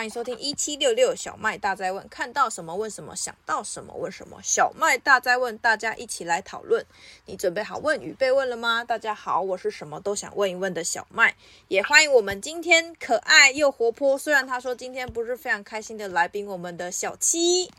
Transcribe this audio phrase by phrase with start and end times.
[0.00, 4.40] 欢迎收听一七六六小麦大哉问，看到什么问什么，想到什么问什么。
[4.42, 6.86] 小麦大哉问，大家一起来讨论。
[7.26, 8.82] 你准备好问与被问了吗？
[8.82, 11.36] 大家好，我是什么都想问一问的小麦，
[11.68, 17.70] 也欢迎我们今天可爱又活泼，虽然他说今天不是非常开心的来宾，我们的小七。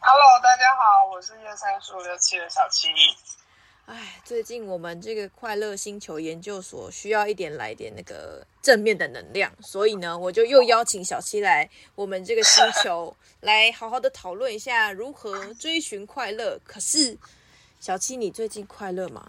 [0.00, 2.88] Hello，大家好，我是一二三十五六七的小七。
[3.90, 16.60] 哎，最近我们这个快乐星球研究所需要一点来点那个正面的能量，所以呢，我就又邀请小七来我们这个星球来好好的讨论一下如何追寻快乐。
[16.64, 17.18] 可是，
[17.80, 19.28] 小七，你最近快乐吗？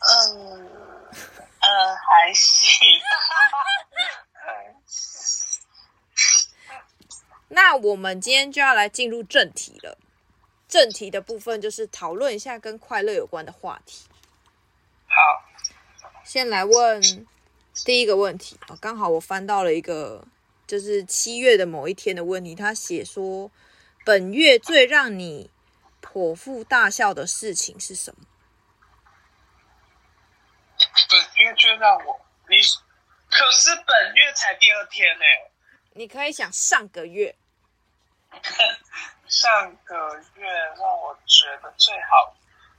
[0.00, 0.66] 嗯，
[1.60, 2.98] 呃，还行。
[7.48, 9.98] 那我们今天就要来进入正题了。
[10.76, 14.04] 正题的部分就是讨论一下跟快乐有关的话题。
[15.06, 15.42] 好，
[16.22, 17.26] 先来问
[17.86, 20.22] 第一个问题啊，刚好我翻到了一个，
[20.66, 23.50] 就是七月的某一天的问题，他写说，
[24.04, 25.50] 本月最让你
[26.02, 28.26] 剖腹大笑的事情是什么？
[31.08, 32.56] 本月最让我你，
[33.30, 35.24] 可是本月才第二天呢。
[35.94, 37.34] 你可以想上个月。
[39.28, 42.34] 上个月让我觉得最好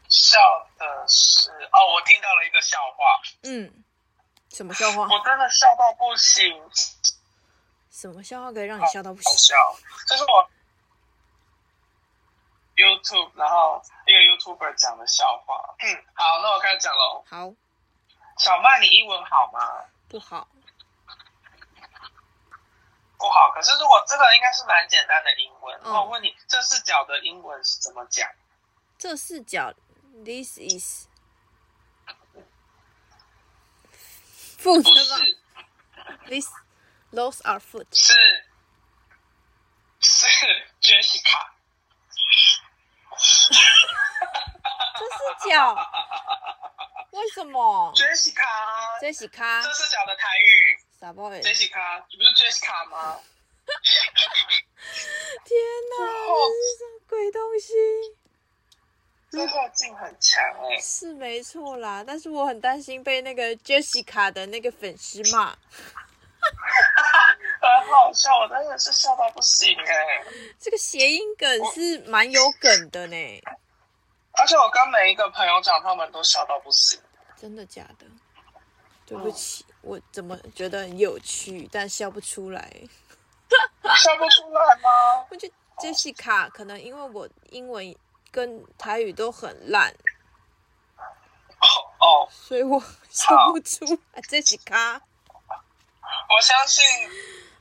[0.09, 0.39] 笑
[0.77, 3.21] 的是哦，我听到了一个笑话。
[3.43, 3.83] 嗯，
[4.49, 5.03] 什么笑话？
[5.03, 6.69] 我真的笑到不行。
[7.91, 9.31] 什么笑话可以让你笑到不行？
[9.31, 10.49] 好笑，这是我
[12.75, 15.75] YouTube，然后一个 YouTuber 讲的笑话。
[15.79, 17.25] 嗯，好，那我开始讲喽。
[17.27, 17.51] 好，
[18.37, 19.83] 小麦，你英文好吗？
[20.07, 20.47] 不好。
[23.17, 25.79] 不好，可是如果这个应该是蛮简单的英文。
[25.83, 28.29] 那、嗯、我问你，这四角的英文是怎么讲？
[28.97, 29.73] 这四角
[30.23, 31.07] ，This is
[34.61, 34.89] foot 吗
[36.27, 36.47] ？This,
[37.11, 37.87] those are foot。
[37.91, 38.13] 是
[39.99, 40.27] 是
[40.81, 41.47] Jessica。
[44.97, 45.11] 这是
[45.49, 45.75] 角？
[47.11, 50.79] 为什么？Jessica，Jessica，这是角的台语。
[50.99, 53.19] 傻包诶，Jessica，你不是 Jessica 吗？
[55.45, 55.59] 天
[55.91, 57.73] 哪，这是什么鬼东西？
[59.29, 65.55] 这个劲很强哎，是没错啦，但是我很担心被那个 Jessica 的那个粉丝骂。
[67.59, 70.23] 很好笑，我真的是笑到不行哎。
[70.59, 73.41] 这个谐音梗是蛮有梗的呢。
[74.31, 76.99] 而且我跟每一个朋友讲，他们都笑到不行。
[77.35, 78.05] 真的假的？
[79.05, 82.61] 对不起，嗯、我怎么觉得很有趣，但笑不出来。
[83.49, 84.89] 笑不出来吗？
[85.31, 87.95] 我觉得 Jessica 可能因为我英文
[88.29, 89.93] 跟台语都很烂。
[91.59, 91.65] 哦
[91.99, 94.21] 哦，所以我笑不出来。
[94.23, 94.99] Jessica，
[96.29, 96.83] 我相信，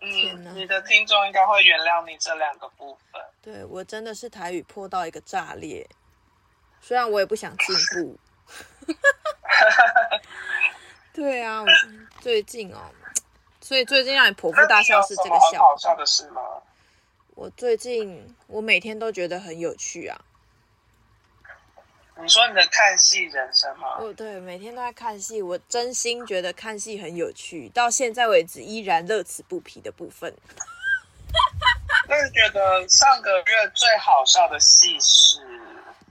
[0.00, 3.22] 嗯，你的听众应该会原谅你这两个部分。
[3.40, 5.88] 对，我真的是台语破到一个炸裂，
[6.80, 8.18] 虽然我也不想进步。
[11.16, 11.68] 对啊，我
[12.20, 12.78] 最近哦，
[13.62, 15.62] 所以最近让你剖腹大笑是这个笑。
[15.62, 16.42] 好笑的事吗？
[17.34, 20.20] 我最近我每天都觉得很有趣啊。
[22.18, 23.96] 你说你的看戏人生吗？
[23.98, 30.34] 哦，对，每天都在看戏，我真心觉得看戏很有趣，到现在为止依然乐此不疲的部分。
[32.08, 35.40] 那你觉得上个月最好笑的戏是？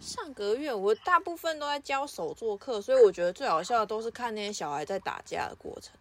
[0.05, 5.91] 上个月我大部分都在教手作课，所以我觉得最好笑的都是看那些小孩在打架的过程。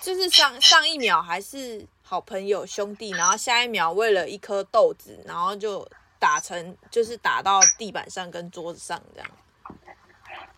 [0.00, 5.86] 就是上上一秒还是好朋友兄弟，然后下一秒为了一颗豆子，然后就
[6.20, 9.28] 打成就是打到地板上跟桌子上这样。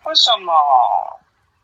[0.05, 0.53] 为什么？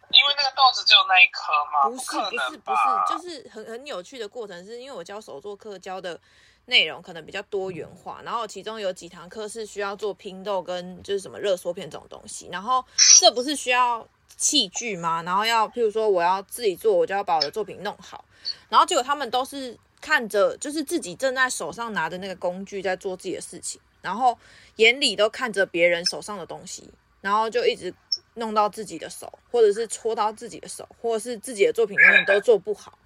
[0.09, 1.83] 因为那个豆子只有那一颗吗？
[1.91, 2.79] 不是不是不是，
[3.13, 6.19] 就是很很有趣的过程，是因为我教手作课教的。
[6.67, 12.85] 内容可能比较多元化，然后其中有几堂课是需要做拼豆跟就是什么热缩片这种东西，然后
[13.21, 14.07] 这不是需要
[14.37, 15.23] 器具吗？
[15.23, 18.25] 然后要譬如说我要自己做，我就要把我的作品弄好，
[18.69, 24.37] 然后结果他们都是看着就是自己正在手上拿着那个工具在做自己的事情，然后
[24.77, 26.89] 眼里都看着别人手上的东西，
[27.21, 27.93] 然后就一直
[28.35, 32.99] 弄到自己的手，或者是戳到自己的手，或者是自己的作品永远都做不好。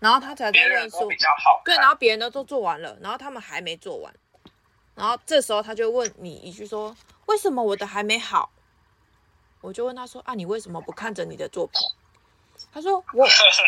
[0.00, 1.08] 然后他才在问说，
[1.64, 4.14] 对，然后别人都都做完了，然后他们还没做完，
[4.94, 6.94] 然后这时候他就问你一句说，
[7.26, 8.50] 为什么我的还没好？
[9.60, 11.80] 我就问他说啊，你为什么不看着你的作品？
[12.72, 13.26] 他说我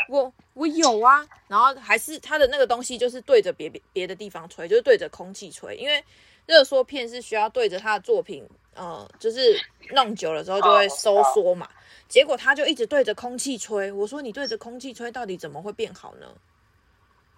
[0.09, 6.05] 我我有啊，然后还是他的那个东西就是对着别别别的地方吹，就是对着空气吹，因为
[6.47, 8.47] 热缩片是需要对着他的作品，
[8.77, 9.59] 呃，就是
[9.93, 11.69] 弄久了之后就会收缩嘛。
[12.09, 13.91] 结果他就一直对着空气吹。
[13.91, 16.27] 我说你对着空气吹，到底怎么会变好呢？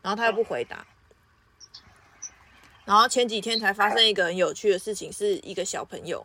[0.03, 0.87] 然后他又不回答。
[2.85, 6.25] 然后前几天才发生一个很有趣的事情，是一个小朋友，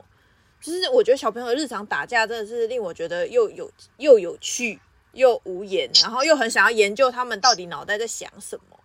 [0.61, 4.79] 就是我觉得小朋友日常打架真的是令我觉得又有又有趣
[5.11, 8.79] 又无言，然后又很想要研究他们到底脑袋在想什么。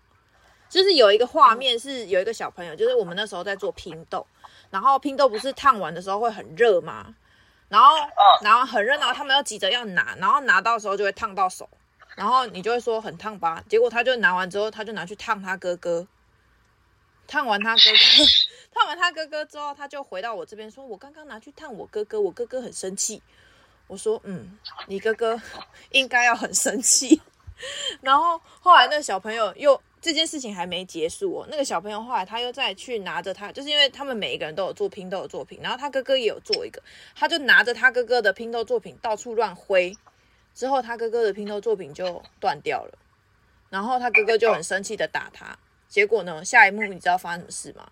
[0.69, 4.27] 就是有一个画面是有一个小朋友，就是我们那时候在做拼豆，
[4.71, 7.15] 然后拼豆不是烫完的时候会很热吗？
[7.69, 7.97] 然后
[8.43, 11.69] 然后很热，然后他们又急着要拿，然后拿到的时候就会烫到手，
[12.17, 16.07] 然后你就会说很烫吧，结果他就拿完之后，他就拿去烫他哥哥。
[17.27, 18.25] 烫完他哥哥，
[18.73, 23.23] 烫完他哥哥之后，他就回到我这边说：“我刚刚拿去烫我哥哥，我哥哥很生气。”
[23.87, 25.39] 我说：“嗯，你哥哥
[25.91, 27.21] 应该要很生气。”
[28.01, 36.83] 然后后来那小朋友又这件事情还没结束哦，那个小朋友后来他又再去拿着他，就是因为他们每一个人都有做拼豆的作品，然后他哥哥也有做一个，
[37.15, 39.97] 他就拿着他哥哥的拼豆作品到处乱挥，
[40.55, 42.99] 之后他哥哥的拼豆作品就断掉了，
[43.71, 45.59] 然后他哥哥就很生气的打他。
[45.89, 46.45] 结果呢？
[46.45, 47.91] 下一幕你知道发生什么事吗？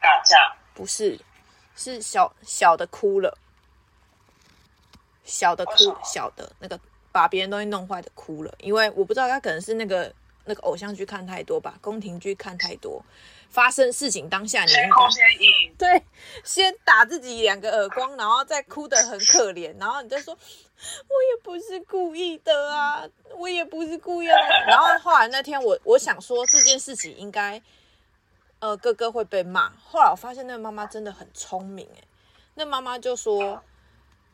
[0.00, 0.36] 打架？
[0.74, 1.18] 不是，
[1.74, 3.38] 是小小的哭了，
[5.24, 5.74] 小的哭，
[6.04, 6.78] 小的那个
[7.10, 8.54] 把别人东西弄坏的哭了。
[8.58, 13.02] 因为我不知道他可能是那个那个偶像剧看太多吧，宫廷剧看太多。
[13.48, 14.88] 发生事情当下你应该
[15.76, 16.02] 对，
[16.44, 20.36] 先打自己两个耳光，然后再哭得很可怜，然后你再说。
[21.08, 23.04] 我也不是故意的啊，
[23.36, 24.34] 我也不是故意的。
[24.66, 27.60] 然后后来那天我我想说这件事情应该，
[28.60, 29.70] 呃，哥哥会被骂。
[29.84, 32.04] 后来我发现那个妈妈真的很聪明，诶，
[32.54, 33.62] 那妈妈就说，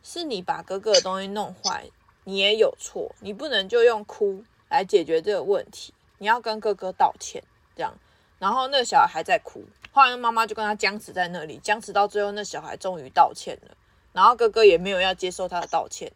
[0.04, 1.90] 是你把哥哥的东西弄坏，
[2.22, 7.42] 你也有错，你不能就用哭来解决这个问题，你要跟哥哥道歉，
[7.74, 7.92] 这样。
[8.38, 13.76] 然后那个小孩还在哭，后来妈妈就跟他僵持在那里，僵持到最后，那小孩终于道歉了，
[14.12, 16.12] 然后哥哥也没有要接受他的道歉。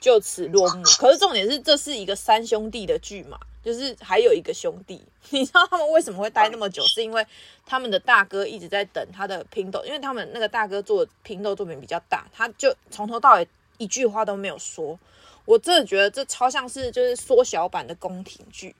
[0.00, 0.82] 就此落幕。
[0.98, 5.02] 可是重点是，这是一个三兄弟的剧嘛，就是还有一个兄弟。
[5.30, 6.82] 你知道他们为什么会待那么久？
[6.82, 7.26] 是因为
[7.64, 14.98] 他们的大哥一直在等他的拼豆，因为他们那个大哥做拼豆作品比较大，他就从头到尾一句话都没有说。
[15.46, 18.76] 我真的觉得这超像是就是缩小版的宫廷剧。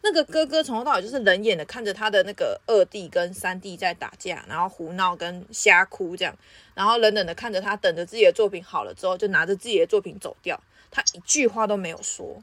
[0.00, 6.36] 那个哥哥从头到尾就是冷眼的看着他的那个二弟跟三弟在打架，然后胡闹跟瞎哭这样，
[6.74, 10.60] 然后冷冷的看着他，等着自己的作品好了之后，就拿着自己的作品走掉。
[10.90, 12.42] 他一句话都没有说，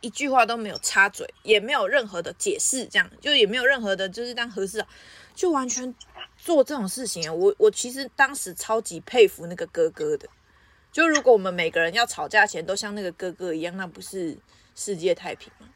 [0.00, 4.86] 一句话都没有插嘴，也没有任何的解释，这样就也没有任何的，就是当和事佬，
[5.34, 5.94] 就完全
[6.36, 7.34] 做这种事情。
[7.34, 10.28] 我我其实当时超级佩服那个哥哥的。
[10.90, 14.36] 就如果我们每个人要吵架前都像那个哥哥一样，那不是
[14.74, 15.68] 世界太平吗？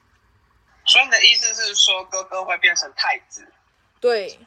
[0.93, 3.47] 所以你的意思是说，哥哥会变成太子？
[3.99, 4.39] 对，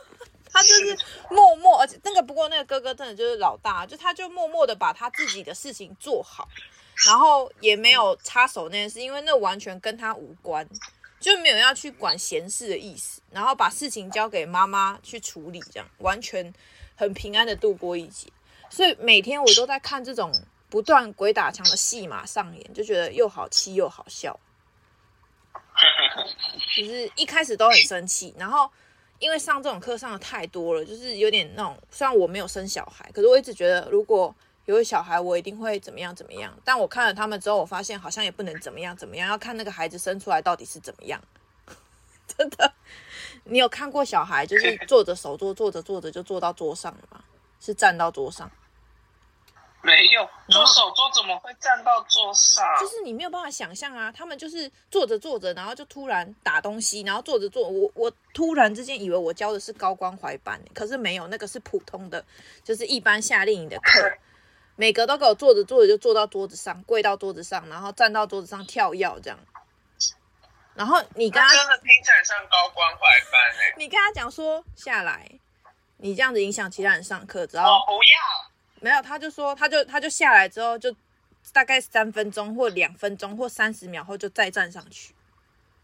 [0.50, 0.98] 他就是
[1.28, 6.48] 默默，而且那个不过那个哥哥真的就是老大，就他就默默的把他自己的事情做好，
[7.06, 10.66] 然后也没有插手那件事，因为那完全跟他无关，
[11.20, 16.50] 就没有要去管闲事的意思，然后把事情交给妈妈去处理，这样完全
[16.96, 18.32] 很平安的度过一劫。
[18.70, 20.32] 所以每天我都在看这种
[20.70, 24.40] 不断鬼打墙的戏码上演，就觉得又好气又好笑。
[26.76, 28.70] 就是一开始都很生气，然后
[29.18, 31.76] 因为上这种课上的太多了，就是有点那种。
[31.90, 34.34] 虽然我没有生小孩，可是我一直觉得如果
[34.66, 36.56] 有个小孩，我一定会怎么样怎么样。
[36.64, 41.20] 但我看了他们之后，我发现好像也不能怎么样怎么样，要看那个孩子生出来到底是怎么样。
[42.26, 42.72] 真的，
[43.44, 47.24] 你有看过小孩就是 坐着手做，坐着坐着就坐到桌上了吗？
[47.60, 48.50] 是站到桌上？
[49.82, 52.62] 没有，做手桌怎么会站到桌上？
[52.78, 62.22] 就是你没有办法想象啊，他们就是坐着坐着，然后就突然打东西，然后坐着坐，我我突然之间以为我教的是高关怀班，可是没有，那个是普通的，
[62.62, 64.12] 就是一般夏令营的课，
[64.76, 69.38] 每个都给我坐着坐着就坐到桌子上，跪到桌子上，然后站到桌子上跳跃这样。
[70.74, 73.00] 然后你跟他真的听起来像高关怀
[73.32, 75.26] 班哎，你跟他讲说下来，
[75.96, 78.49] 你这样子影响其他人上课，只要我不要。
[78.80, 80.94] 没有，他就说，他就他就下来之后，就
[81.52, 85.14] 大概三分钟或两分钟或三十秒后就再站上去，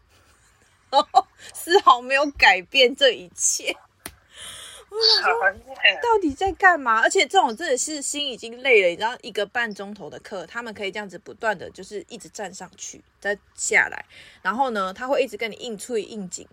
[0.91, 3.75] 哦，丝毫没有改变这一切。
[4.89, 7.01] 我想说，到底在干嘛？
[7.01, 14.05] 而且这种真的是心已经累了，你知道，一个半钟头的课，他们可以这样子不断的就是一直站上去再下来，
[14.41, 16.47] 然后呢，他会一直跟你硬催硬紧。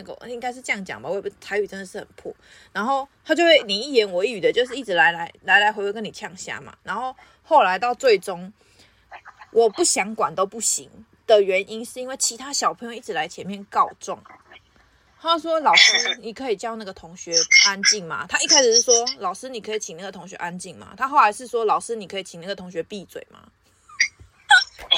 [0.00, 2.34] 那个应该是这样讲吧，我也不台语真的是很破，
[2.72, 8.50] 然后他就会你一言我一语的，就是一直来来来来回回跟你呛虾嘛，然后后来到最终
[9.52, 10.88] 我不想管都不行
[11.26, 14.22] 的原因，是因为其他小朋友一直来前面告状，
[15.20, 17.34] 他说：“老师，你可以叫那个同学
[17.66, 23.46] 安静吗？”他一开始是说：“老师，你可以请那个同学安静吗？”他后来是说：“老师，你可以请那个同学闭嘴吗？”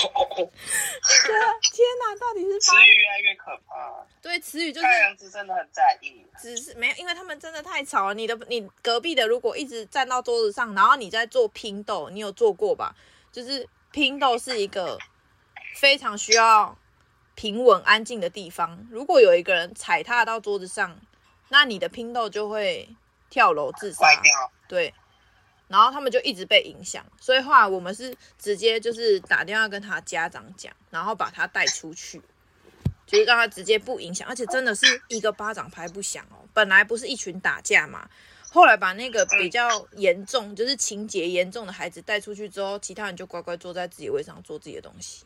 [1.27, 4.07] 对啊，天哪，到底是词语越来越可怕。
[4.21, 6.25] 对，词语就是 太阳子真的很在意。
[6.41, 8.15] 只是没有，因为他们真的太吵了。
[8.15, 12.95] 你的你隔壁的如果一直站到桌子上，然后你在做拼斗，你有做过吧？
[13.31, 14.99] 就是拼斗是一个
[15.77, 16.77] 非常需要。
[17.35, 21.01] 平稳安静的地方，如果有一个人踩踏到桌子上，
[21.49, 22.87] 那你的拼斗就会
[23.31, 24.07] 跳楼自杀。
[24.69, 24.93] 对，
[25.73, 32.21] 然后他们就一直被影响，所以后来我们是直接就是打电话跟他家长讲，然后把他带出去，
[33.07, 36.45] 就是让他直接不影响，而且真的是一个巴掌拍不响哦。
[36.53, 38.07] 本来不是一群打架嘛，
[38.51, 45.25] 后来把那个比较严重，就是情节严重的孩子带出去之后，其他人就乖乖坐在自己位上做自己的东西。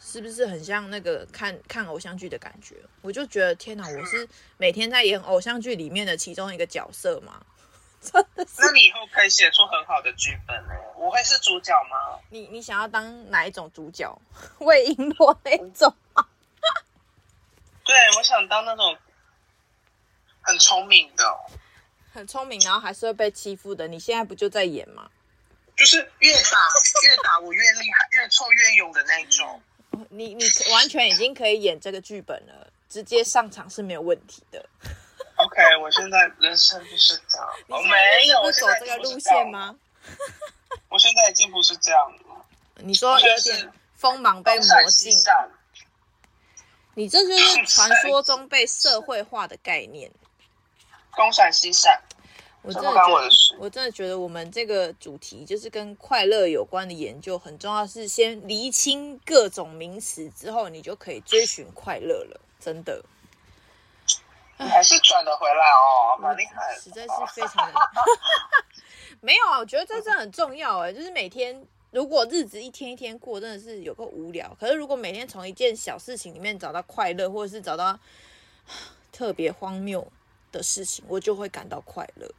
[0.00, 2.76] 是不是很像那个看看偶像剧的感觉？
[3.02, 7.44] 我就觉得天哪，我是每天在演偶像剧里面的其中一个角色嘛？
[8.12, 8.62] 真的是。
[8.62, 10.72] 那你以后可以写出很好的剧本呢？
[10.96, 12.18] 我会是主角吗？
[12.30, 14.10] 你你想要当哪一种主角？
[14.58, 16.26] 魏璎珞那种吗？
[17.84, 18.96] 对，我想当那种
[20.40, 21.38] 很聪明的，
[22.12, 23.86] 很聪明，然后还是会被欺负的。
[23.86, 25.10] 你现在不就在演吗？
[25.76, 26.58] 就是越打
[27.06, 29.62] 越打我越厉害，越挫越勇的那种。
[30.08, 34.64] 你你完全已经可以演这个剧本了，直接上场是没有问题的。
[35.60, 39.76] OK，我现在人生就是这样，我没有不走这个路线吗？
[40.88, 42.44] 我现在已经不是这样了。
[42.82, 45.14] 你说有点锋芒被磨尽，
[46.94, 50.10] 你这就是传说中被社会化的概念。
[51.14, 52.00] 东闪西闪。
[52.62, 62.40] 我真的觉得，我真的觉得我们这个主题就是跟快乐有关的研究很重要，是先厘清各种名词之后，你就可以追寻快乐了。
[62.58, 63.02] 真的，
[64.60, 67.80] 你还是转得回来哦， 蛮厉害，实在是非常的。
[69.20, 74.54] 没有啊，我觉得这真的很重要哎，就是每天如果日子一天一天过，真的是有个无聊。
[74.60, 77.98] 可是如果每天从一件小事情里面找到快乐，或者是找到
[79.10, 80.06] 特别荒谬
[80.52, 82.30] 的事情，我就会感到快乐。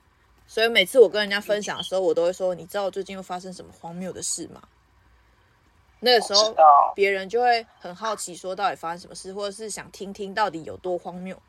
[0.48, 4.62] 所以每次我跟人家分享的时候，我都会说：“你知道我最近又发生什么荒谬的事吗？”
[6.04, 6.54] 那个时候，
[6.96, 11.40] 别人就会很好奇，说到底发生什么事，或者是想听听到底有多荒谬。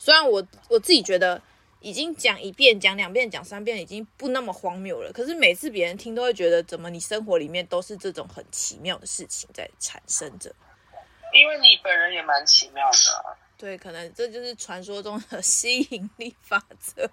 [0.00, 1.40] 虽然我我自己觉得
[1.80, 5.12] 已经讲一遍、讲两遍、讲三遍，已经不那么荒谬了。
[5.12, 10.50] 可是每次别人听，都会觉得怎么你生活里面都是这种很奇妙的事情在产生着。
[11.34, 13.36] 因为你本人也蛮奇妙的。
[13.58, 17.08] 对，可能这就是传说中的吸引力法则。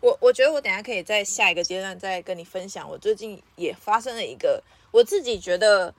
[0.00, 2.88] 我我觉得我等下可以在下一个阶段再跟你分享。
[2.88, 4.62] 我最近也发生了一个
[4.92, 5.92] 我自己觉得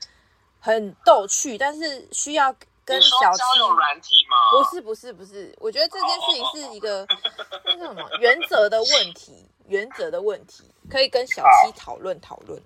[0.62, 4.36] 很逗趣，但是需要跟小七交友软体吗？
[4.52, 7.08] 不是不是不是，我觉得这件事情是一个
[7.66, 12.62] 那叫什么原则的问题，原则的问题可以跟小七讨论讨论。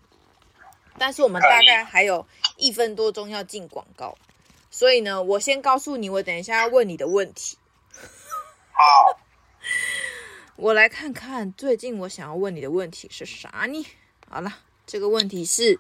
[0.97, 4.17] 但是我们大概还有一分多钟要进广告。
[4.71, 7.57] 所以呢，我先告诉你，我等一下要问你的问题。
[8.73, 9.19] 好，
[10.57, 13.87] 我来看看最近我想要问你的问题是啥呢？
[14.29, 15.79] 好了，这个问题是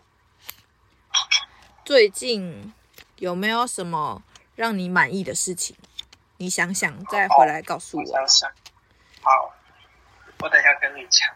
[1.83, 2.73] 最近
[3.17, 4.23] 有没有什么
[4.55, 5.75] 让你满意的事情？
[6.37, 8.03] 你想想再回来告诉我。
[8.03, 8.51] 我想想。
[9.21, 9.53] 好，
[10.39, 11.27] 我等一下跟你讲。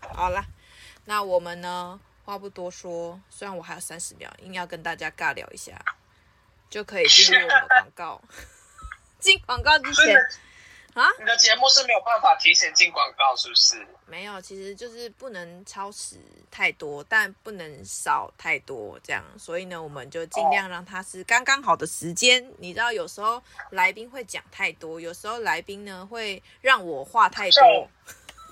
[0.16, 0.44] 好了，
[1.04, 5.72] 那我们呢，话不多说，虽然我还有三十秒，硬要跟大家尬聊一下。
[6.68, 8.22] 就可以进入我们的广告。
[9.20, 10.16] 进广告之前
[11.00, 13.86] 啊，你的节目是没有办法提前进广告，是不是？
[14.06, 16.16] 没有，其实就是不能超时
[16.50, 19.22] 太多，但不能少太多，这样。
[19.38, 22.42] 所以呢，我们就尽量让它是刚刚好的时间。
[22.46, 27.88] 哦、你知道，有时候来宾会讲太多，有时候来宾呢会让我话太多。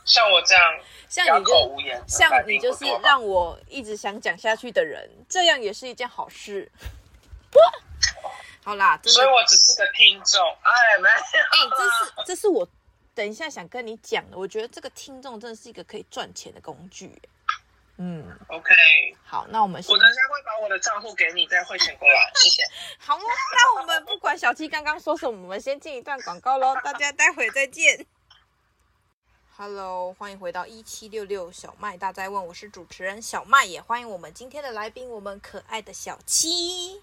[0.04, 0.62] 像，像我这样，
[1.08, 6.70] 像你就像你就是让我一直想讲下去的人，这样也是一件好事。
[8.64, 12.66] 好啦，所以我只是个听众，哎，没有，哎，这是这是我
[13.14, 14.38] 等一下想跟你讲的。
[14.38, 17.21] 我觉得这个听众真的是一个可以赚钱的工具。
[17.99, 18.75] 嗯，OK，
[19.23, 22.62] 好，那我们先，我等一下会把我的账户给你，再汇钱过来， 谢谢。
[22.99, 28.06] 好，那我们不管小七刚刚说什么，我们先进一段广告喽， 大家待会再见。
[29.56, 37.02] Hello，欢迎回到一七六六小麦大哉问，我是主持人小麦，也欢迎我们今天的来宾，我们可爱的小七。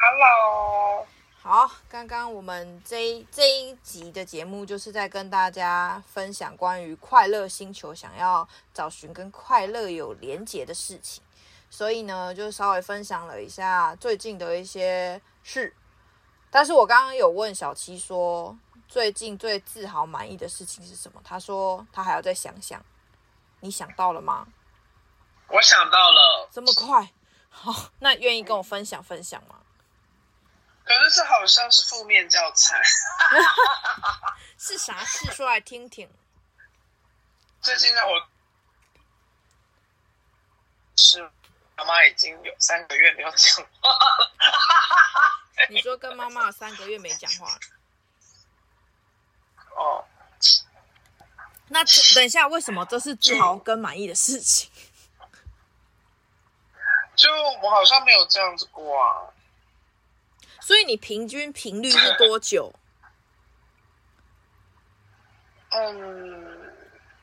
[0.00, 1.04] Hello，
[1.42, 11.20] 好，刚刚我们这一这一集的节目就是在跟大家分享关于快乐星球，想要找寻跟快乐有连结的事情，
[11.68, 15.74] 所以呢，就稍微分享了一下最近的一些事。
[16.48, 21.20] 但是我刚刚有问小七说，最近最自豪满意的事情是什么？
[21.24, 22.80] 他说他还要再想想。
[23.58, 24.46] 你想到了吗？
[25.48, 27.10] 我想到了， 这么快？
[27.50, 29.56] 好，那愿意跟我分享分享吗？
[30.88, 32.82] 可是这好像是负面教材。
[34.56, 35.30] 是啥事？
[35.32, 36.10] 说来听听。
[37.60, 38.26] 最近让，我
[40.96, 41.30] 是
[41.76, 44.32] 妈妈已经有三个月没有讲话了。
[45.68, 47.60] 你说跟妈妈三个月没讲话了？
[49.76, 50.06] 哦。
[51.68, 54.70] 那等一下，为什么这是自豪跟满意的事情？
[57.14, 57.30] 就
[57.60, 59.28] 我好像没有这样子过啊。
[60.68, 62.70] 所以你平均频率是多久？
[65.70, 66.76] 嗯，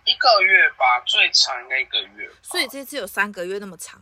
[0.04, 2.28] 一个月吧，最长应该一个月。
[2.42, 4.02] 所以这次有三个月那么长。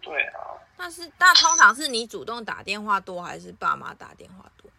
[0.00, 0.56] 对啊。
[0.78, 4.70] 但是那通常是你主动打电话多，还是爸妈打电话多？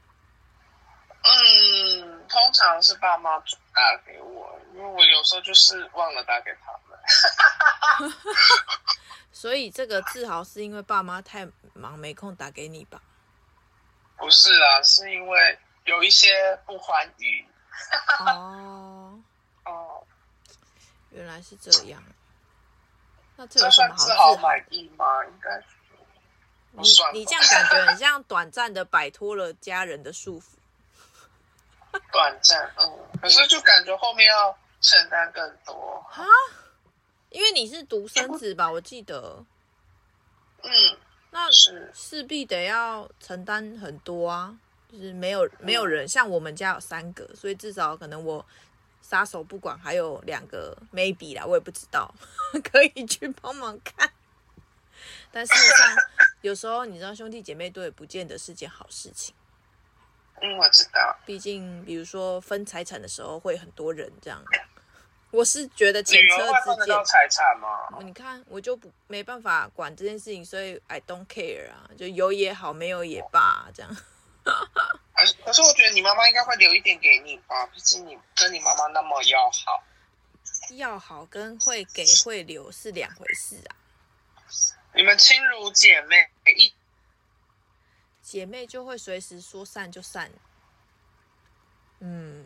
[1.22, 8.12] 嗯，通常是爸妈打给我，因为我有时候就是忘了打给他们。
[9.38, 13.00] 所以这个自豪是因为爸妈太忙没空打给你吧？
[14.18, 17.48] 不是啊，是因为有一些不欢愉。
[18.26, 19.20] 哦
[19.64, 20.04] 哦，
[21.12, 22.02] 原来是这样。
[23.36, 25.06] 那这，有什么好自豪满意吗？
[25.26, 25.64] 应该。
[26.72, 26.82] 你
[27.14, 30.46] 你这样感觉很像短暂的摆脱了家人的束缚。
[32.12, 36.26] 短暂，嗯，可是就感觉后面要承担更多啊，
[37.30, 39.46] 因为你是独生子吧，我记得，
[40.64, 40.98] 嗯，
[41.32, 44.58] 那是势必得要承担很多啊，
[44.92, 48.46] 就是没有没有人、嗯、像我们家有三个，所以至少可能我
[49.02, 52.14] 撒手不管，还有两个 maybe 啦，我也不知道
[52.64, 54.10] 可以去帮忙看，
[55.32, 55.96] 但事实上
[56.42, 59.36] 有时候你知道兄弟姐妹多也不见得是件好事情。
[60.40, 61.18] 嗯，我知道。
[61.26, 64.44] 毕竟，比如说分财产的时候，会很多人这样。
[65.32, 66.38] 我是觉得前车
[66.76, 67.06] 之鉴。
[67.06, 68.00] 财产吗？
[68.02, 73.96] 你看，我就不没办法管这件事情，所以 I don't care 啊，就有也好，没有也罢，啊，这样。
[75.14, 79.84] 可是我觉得你妈妈应该会留一点给你吧，毕竟你跟你妈妈那么要好。
[80.72, 83.76] 要好跟会给会留是两回事啊。
[84.94, 86.74] 你们亲如姐妹一。
[88.22, 90.30] 姐妹就会随时说散就散，
[92.00, 92.46] 嗯，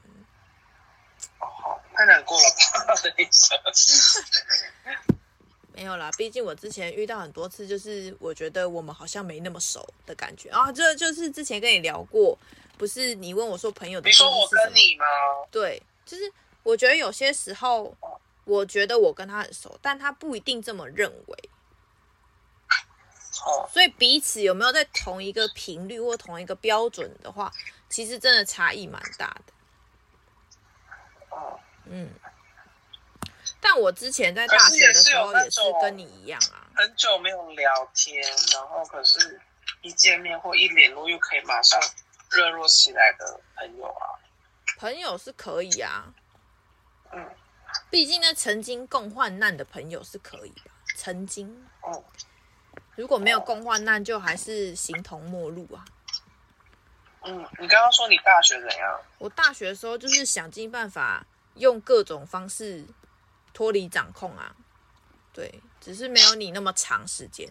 [1.39, 2.95] 哦，太难过了吧？
[5.73, 10.71] 没有啦，毕竟我之前遇到很多次，就是我觉得我们好像没那么熟的感觉啊。
[10.71, 12.37] 这就是之前跟你聊过，
[12.77, 15.05] 不是你问我说朋友的，你说我跟你吗？
[15.49, 16.31] 对，就是
[16.63, 17.95] 我觉得有些时候，
[18.45, 21.49] 我觉得我跟他很熟，但他不一定这么认为。
[23.71, 27.51] 所以彼此有没有在同一个频率或同一个标准的话，
[27.89, 29.53] 其实真的差异蛮大的。
[31.93, 32.09] 嗯，
[33.59, 38.23] 但我之前在大学的时候也是跟你一样啊，很久没有聊天，
[38.53, 39.39] 然后可是
[39.81, 41.77] 一见面或一联络又可以马上
[42.29, 44.17] 热络起来的朋友啊。
[44.77, 46.13] 朋友是可以啊，
[47.11, 47.29] 嗯，
[47.89, 52.03] 毕竟呢，曾经共患难的朋友是可以的，曾经，哦。
[52.95, 55.83] 如果没有共患难，就还是形同陌路啊。
[57.23, 58.99] 嗯，你刚刚说你大学怎样？
[59.17, 61.25] 我大学的时候就是想尽办法
[61.55, 62.85] 用各种方式
[63.53, 64.55] 脱离掌控啊。
[65.33, 67.47] 对，只是没有你那么长时间，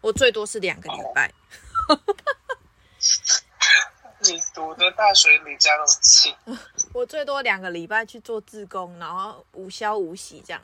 [0.00, 1.32] 我最多是两个礼拜。
[1.88, 1.98] 哦、
[4.20, 6.34] 你读的大学离家那么近？
[6.94, 10.62] 我最多两个礼拜去做志工，然后无消无息这样。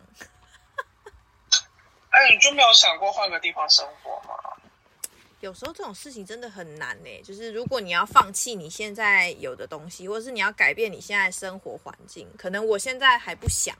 [2.11, 4.35] 哎，你就没有想过换个地方生活吗？
[5.41, 7.23] 有时候这种事情真的很难呢。
[7.23, 13.77] 就是如果你要放弃你现在有的东西，或者是你要改变你现在生活环境，可能我现在还不想。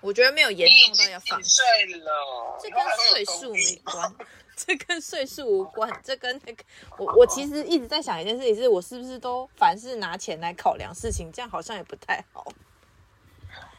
[0.00, 1.60] 我觉得没有严重到要放弃。
[2.00, 4.14] 了，这跟岁数没关，
[4.56, 6.64] 这跟岁数无关，这跟那个
[6.98, 12.52] 我我其实一直在想一件事情，是我是不是都凡事拿钱来考量事情，这样好像也不太好。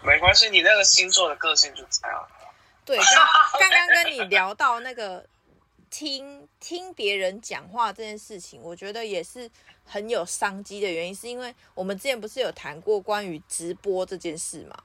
[0.02, 2.28] 没关系，你那个星座的个性就这样。
[2.86, 3.06] 对，刚
[3.60, 5.26] 刚刚跟你聊到那个
[5.94, 9.48] 听听别人讲话这件事情，我觉得也是
[9.86, 14.76] 很有商机的原因，是因为我们之前不是有谈过关于直播这件事吗？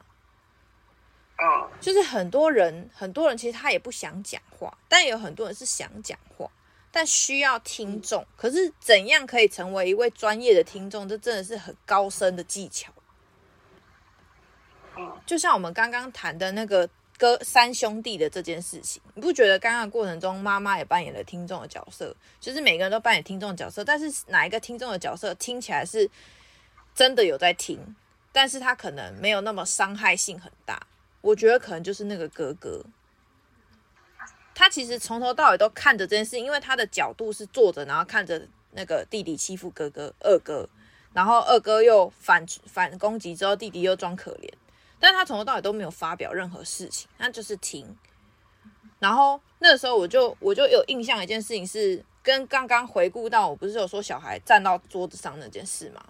[1.38, 6.51] 哦，就是很多人，很多人其实他也不想讲话，但有很多人是想讲话，
[6.92, 8.27] 但需要听众。
[8.37, 11.09] 可是怎样可以成为一位专业的听众？
[11.09, 12.92] 这真的是很高深的技巧。
[14.99, 16.90] 嗯，就像我们刚刚谈的那个。
[17.18, 22.14] 哥三兄弟的这件事情，你不觉得刚刚过程中，妈妈也扮演了听众的角色？
[22.40, 26.09] 就是每个人都扮演听众的角色，但是哪一个听众的角色听起来是
[26.94, 27.96] 真的有在听，
[28.31, 30.87] 但是他可能没有那么伤害性很大。
[31.20, 32.85] 我觉得可能就是那个哥哥，
[34.54, 40.68] 他其实从头到尾都看着这件事，因为他的角度是坐着，然后看着那个弟弟欺负哥哥二哥，
[41.12, 44.48] 然后二哥又反反攻击之后，弟弟又装可怜。
[45.01, 47.97] 但他从头到尾都没有发表任何事情，他就是听。
[48.99, 56.05] 然后那个时候我就我就有印象一件事情是，跟刚刚回顾到我不是有说小孩站到桌子上那件事吗？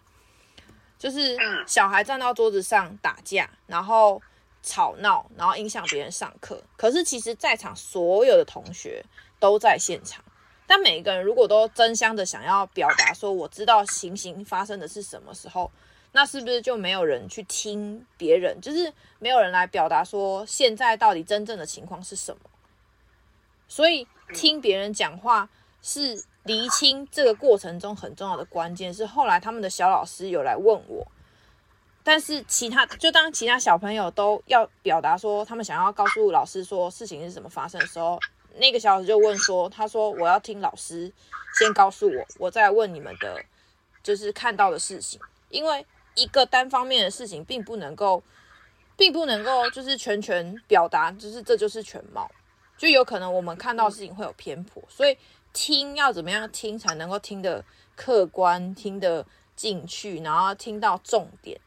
[0.98, 4.20] 就是小孩站到桌子上打架，然后
[4.62, 6.62] 吵闹，然后影响别人上课。
[6.76, 9.04] 可是其实在场所有的同学
[9.38, 10.24] 都在现场，
[10.66, 15.70] 但每一个人如果都争相的想要表达说我知道情形发生的是什么时候。
[16.12, 18.58] 那是不是就没有人去听别人？
[18.60, 22.40] 就是没有人来表达说现在到底真正的情况是什么？
[23.68, 25.48] 所以听别人讲话
[25.82, 28.92] 是厘清这个过程中很重要的关键。
[28.92, 31.06] 是后来他们的小老师有来问我，
[32.02, 38.18] 但是其他就当其他小朋友都要表达说他们想要告诉老师说事情是怎么发生的时候，
[38.56, 41.12] 那个小老师就问说：“他说我要听老师
[41.58, 43.44] 先告诉我，我再问你们的，
[44.02, 45.86] 就是看到的事情，因为。”
[46.18, 48.22] 一个单方面的事情，并不能够，
[48.96, 52.30] 并不能够就是全权表达，就是这就是全貌，
[52.76, 55.16] 就有可能我们看到事情会有偏颇，所以
[55.52, 57.64] 听要怎么样听才能够听得
[57.96, 61.60] 客观，听得进去，然后听到重点。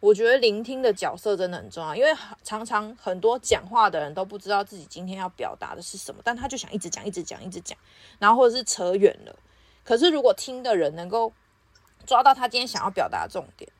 [0.00, 2.12] 我觉得聆听的角色真的很重要，因为
[2.42, 7.78] 常常很多讲话的人都不知道自己今天要表达的是什么，但他就想一直讲，一直讲，一直讲，
[8.18, 9.36] 然后或者是扯远了。
[9.84, 11.32] 可是如果听的人能够
[12.04, 13.70] 抓到他今天想要表达的重点。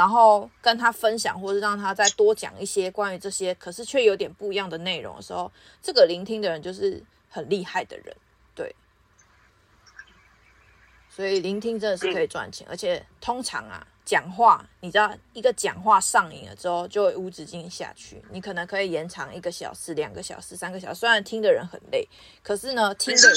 [0.00, 8.16] 然后跟他分享，或者让他再多讲一些关于这些，可是却有点不一样的内容的时候，这个聆听的人就是很厉害的人，
[8.54, 8.74] 对。
[11.10, 18.24] 所以聆听真的是可以赚钱，而且通常啊，讲话，你知道，一个讲话上瘾了之后，就会无止境下去。
[18.30, 22.08] 你可能可以延长一个小时、两个小时、三个小时，虽然听的人很累，
[22.42, 23.36] 可是呢，听的人。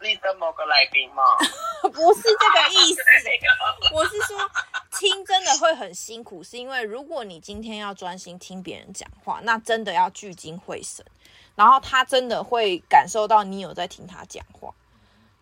[0.00, 1.22] 你的某个来宾吗？
[1.82, 3.02] 不是这个意思，
[3.94, 4.38] 我是说
[4.98, 11.04] 听真的会很辛苦，是因为如果你今天要专心听别人讲话，那真的要聚精会神，
[11.54, 14.72] 然后他真的会感受到你有在听他讲话，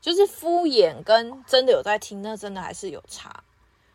[0.00, 3.42] 就是敷衍跟真的有在听，那真的还是有差。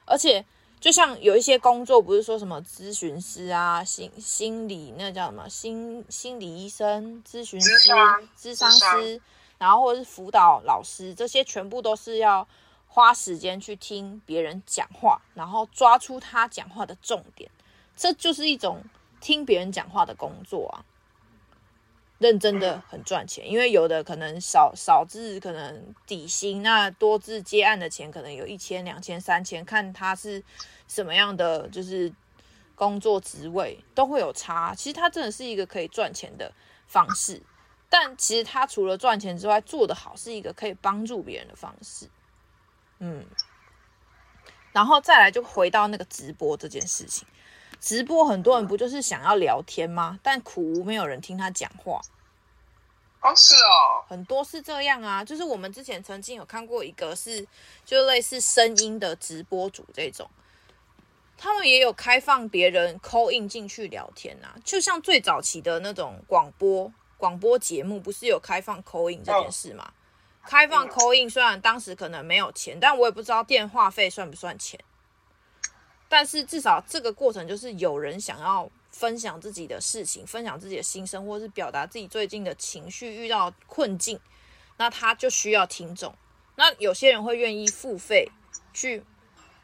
[0.05, 0.43] 而且
[0.79, 7.89] 就像有一些工作，不是说什么咨询师啊、心心理那叫什么心心理医生、咨询师、
[8.37, 9.21] 咨商师。
[9.61, 12.47] 然后或者是辅导老师，这些全部都是要
[12.87, 17.51] 花时间去听别人讲话，然后抓出他讲话的重点，
[17.95, 18.83] 这就是一种
[19.19, 20.81] 听别人讲话的工作啊。
[22.17, 30.43] 认真的很赚钱，因为有的可能少少字可能底薪，那多字接案的钱可能有一千、两千、三千，看他是
[30.87, 32.11] 什么样的就是
[32.73, 34.73] 工作职位都会有差。
[34.73, 36.51] 其实他真的是一个可以赚钱的
[36.87, 37.43] 方式。
[37.93, 42.07] 但其实他除了赚钱之外，做得好是一个可以帮助别人的方式，
[42.99, 43.25] 嗯，
[44.71, 47.27] 然后再来就回到那个直播这件事情，
[47.81, 50.17] 直播很多人不就是想要聊天吗？
[50.23, 51.99] 但苦无没有人听他讲话，
[53.19, 57.45] 哦，是哦，很多是这样啊，就是我们之前曾经有看过一个是
[57.83, 60.29] 就类似声音的直播主这种，
[61.37, 66.89] 他们也有开放别人 call in 进去聊天啊，就像最早期的那种广播。
[67.21, 69.93] 广播节目不是有开放 call in 这件事吗？
[70.43, 74.79] 开放 call in 虽然当时可能没有钱，但我也不知道电话费算不算钱。
[76.09, 84.19] 但是至少这个过程就是有人想要分享自己的事情，分享自己的心声，或是表达自己最近的情绪遇到困境，
[84.77, 86.11] 那他就需要听众。
[86.55, 88.27] 那有些人会愿意付费
[88.73, 89.03] 去，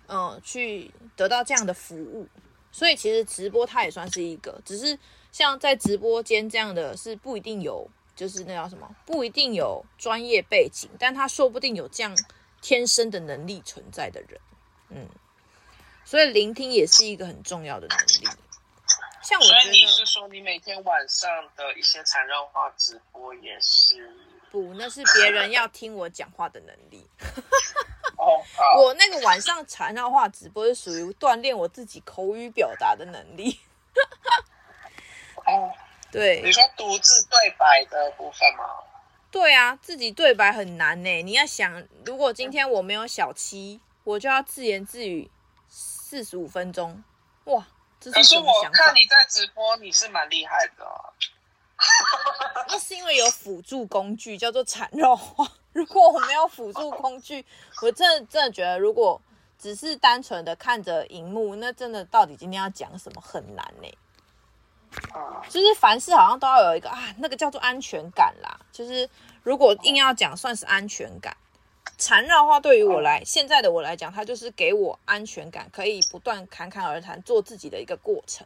[0.07, 2.27] 嗯，去得到这样的服务。
[2.71, 4.99] 所以其实直播它也算是一个，只是。
[5.37, 12.17] 像在直播间这样的是不一定有，就是那叫什么，不一定有专业背景，但他说不定有这样
[12.59, 14.41] 天生的能力存在的人，
[14.89, 15.07] 嗯，
[16.03, 18.27] 所以聆听也是一个很重要的能力。
[19.21, 24.11] 像我觉得，所以你是说你每天晚上的一些缠绕话直播也是？
[24.49, 27.05] 不，那是别人要听我讲话的能力。
[28.17, 28.41] 哦，
[28.81, 33.59] 我那个晚上缠绕话直播是属于锻炼我自己口语表达的能力。
[35.47, 35.73] 哦，
[36.11, 38.65] 对，你说独自对白的部分吗？
[39.31, 41.21] 对啊，自己对白很难呢。
[41.23, 45.29] 你要想，如果今天我没有小七，我就要自言自语
[45.67, 47.03] 四十五分钟，
[47.45, 47.67] 哇，
[47.99, 48.77] 这是什么想法？
[48.77, 51.11] 可是我看你在直播，你是蛮厉害的啊。
[52.69, 55.45] 那是因为有辅助工具叫做产肉画。
[55.73, 57.45] 如果我没有辅助工具，
[57.83, 59.21] 我真的真的觉得，如果
[59.59, 63.97] 只是单纯的看着荧幕，那真的到底今天要讲什么很难呢、欸。
[65.49, 68.59] 就是凡事好像都要有一个啊，那个叫做安全感啦。
[68.71, 69.09] 就是
[69.43, 71.35] 如果硬要讲，算是安全感。
[71.97, 78.45] 缠绕话对于我来，现在的我来讲，它就是给我安全感，可以不断侃侃而谈，做自己的一个过程。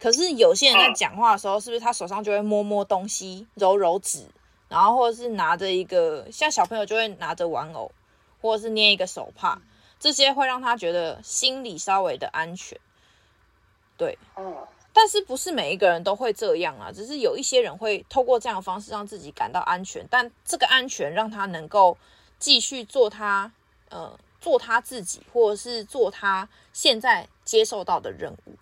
[0.00, 4.26] 可是有些人在讲话的时候，是不是他手上就会摸摸东西，揉揉纸，
[4.68, 7.92] 然后或者是拿着一个，像小朋友就会拿着玩偶，
[8.40, 9.60] 或者是捏一个手帕，
[10.00, 12.80] 这些会让他觉得心里稍微的安全。
[13.96, 14.18] 对，
[14.92, 16.92] 但是不是每一个人都会这样啊？
[16.92, 21.96] 只是有一些人会透过这样的方式让自己感到安全，但这个安全让他能够
[22.38, 23.50] 继续做他
[23.88, 28.54] 呃做他自己，或者是做他现在接受到的任务。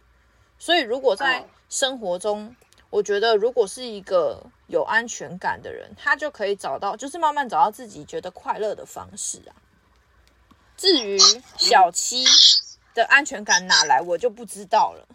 [0.59, 2.55] 所以，如果在生活中，
[2.91, 9.57] 我觉得如果是一个有安全感的人，他就可以找到，就是慢慢找到自己觉得快乐的方式啊。
[10.77, 11.19] 至于
[11.57, 12.25] 小七
[12.95, 15.09] 的安全感哪来，我就不知道了。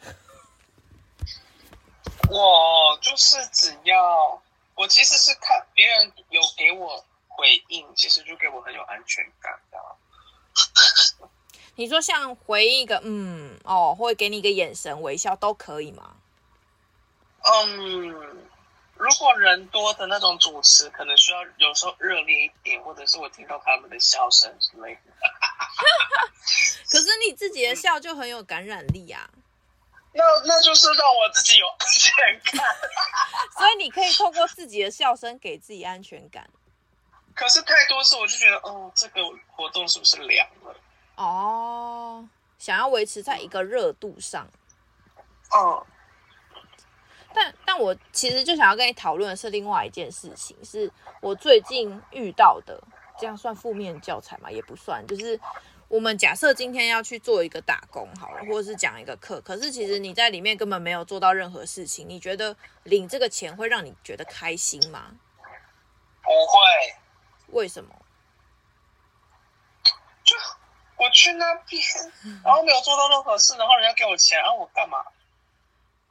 [2.30, 4.42] 我就是只要
[4.76, 9.78] 我其实是看别人有给我回应，其实就给我很有安全感的。
[11.76, 16.16] 你说像回应一个嗯哦，或者给你一个眼神微笑都可以吗？
[17.44, 18.10] 嗯，
[18.96, 25.02] 如果人多的那种主持，可能需要有时候热烈一点，或者是我听到他们的笑声之类的。
[26.90, 29.30] 可是你自己的笑就很有感染力啊。
[30.18, 32.66] 那那就是让我自己有安全感，
[33.60, 36.50] 所以你可以透过自己的笑声给自己安全感。
[37.36, 40.74] 可是太多次，我就觉得，哦，这个活动是不是凉了？
[41.18, 42.26] 哦，
[42.58, 44.48] 想要维持在一个热度上。
[45.52, 45.86] 哦，
[47.34, 52.82] 但但我其实就想要跟你讨论的是另外一件事情，是我最近遇到的，
[53.20, 54.50] 这样算负面教材吗？
[54.50, 55.38] 也不算，就是。
[55.88, 62.10] 我们假设今天要去做一个打工好了，或者是讲一个课，可是其实你在里面根本没有做到任何事情。
[62.10, 65.16] 你觉得领这个钱会让你觉得开心吗？
[66.24, 66.60] 不会。
[67.50, 67.96] 为什么？
[70.24, 70.36] 就
[70.98, 71.82] 我去那边，
[72.44, 74.98] 然后没有做到任何事，然后人家给我钱，然后我干嘛？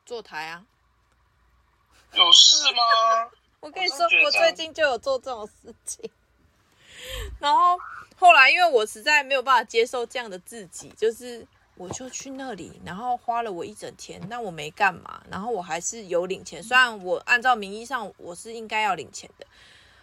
[0.06, 0.64] 坐台啊？
[2.12, 3.30] 有事吗？
[3.58, 6.08] 我跟你说，我最近就有做这种事情，
[7.40, 7.76] 然后。
[8.16, 11.44] 后来，因为我实在没有办法接受这样的自己，就是
[11.76, 16.62] 我就去那里，然后花了我一整天，但我没干嘛，然后我还是有领钱。
[16.62, 19.44] 虽然我按照名义上我是应该要领钱的，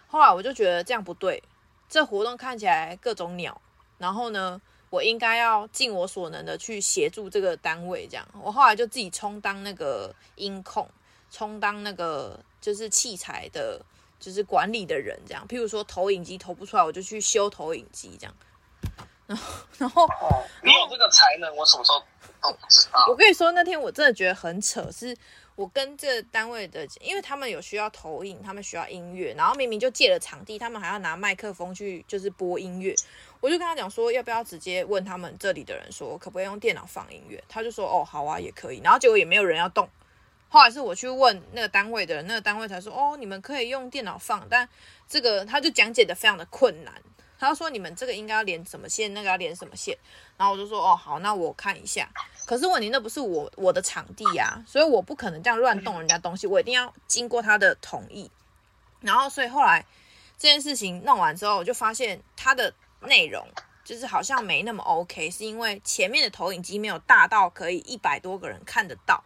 [0.06, 1.42] 后来我就觉得这样不对，
[1.88, 3.58] 这活动看起来各种鸟，
[3.98, 8.06] 然后呢，我应该要尽我所能的去协助这个单位。
[8.06, 10.86] 这样，我后来就自己充当那个音控，
[11.30, 13.80] 充当那个就是器材的。
[14.22, 18.34] 就是管理的人这样，譬如说投影机投不出来，我就去修投影机这样。
[19.26, 20.06] 然后，然后
[20.62, 22.02] 你有这个才能，我什么时候
[22.40, 23.06] 都不知道。
[23.08, 25.16] 我跟你说，那天我真的觉得很扯，是
[25.54, 32.94] 我跟这单位的，因为他们有需要投影，他们需要音乐，然后明明就借了场地，他们还要拿麦克风去就是播音乐。
[33.40, 37.42] 我就跟他讲说，要不要直接问他们这里的人说，可不可以用电脑放音乐？
[37.48, 38.80] 他就说，哦，好啊，也可以。
[38.84, 39.88] 然后结果也没有人要动。
[40.52, 44.68] 后来是我去问那个单位的人，那个单位才说：“哦，你们可以用电脑放，但
[45.08, 46.92] 这个他就讲解的非常的困难。
[47.38, 49.96] 他说你们这个应该要连什么线，那个要连什么线。
[50.36, 52.06] 然后我就说：哦，好，那我看一下。
[52.44, 58.30] 可是问题那不是我我的场地呀，所以我不可能这样乱动人家东西，我一定要经过他的同意。
[59.00, 59.82] 然后所以后来
[60.36, 63.48] 这件事情弄完之后，我就发现它的内容
[63.84, 69.24] 就是好像没那么 OK，是因为前面的投影机没有大到可以一百多个人看得到。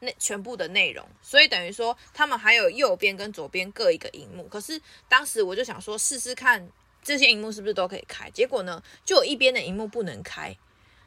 [0.00, 4.44] 那全部的内容，所以等于说他们还有右边跟左边各一个荧幕。
[4.44, 6.68] 可是当时我就想说试试看
[7.02, 10.56] 这些荧幕是不是都可以开，结果呢就有一边的荧幕不能开。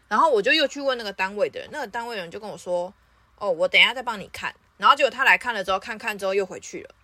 [0.09, 2.93] 然后我就又去问那个单位的人，那个单位的人就跟我说
[3.39, 6.95] ：“哦，我等一下再帮你看。”然后结果他来看了之后，看看之后又回去了。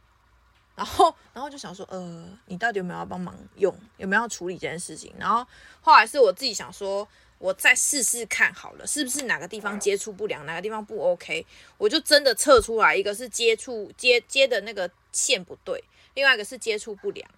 [0.75, 3.73] 然后，然后就想说：“呃，你到底有没有要帮忙用？
[3.95, 5.47] 有没有要处理这件事情？”然后
[5.79, 7.07] 后来是我自己想说。
[7.39, 11.45] 我再试试看好了，是不是哪个地方接触不良，哪个地方不 OK？
[11.77, 15.83] 我就真的测出来，一个是接触接接的那个线不对，
[16.15, 17.29] 另外一个是接触不良。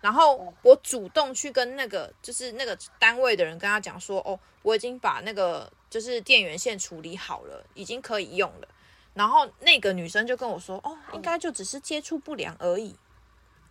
[0.00, 8.68] 然后我主动去跟那个就是那个单位的人跟他讲说，哦，我已经把那个就是电源线处理好了，已经可以用了。
[9.14, 12.94] 然后那个女生就跟我说，哦，应该就只是接触不良而已。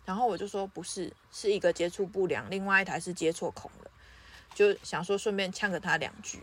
[0.04, 3.90] 然后我就说不是，是一个接触不良，另外一台是接错孔了。
[4.54, 6.40] 就想说顺便呛个他两句，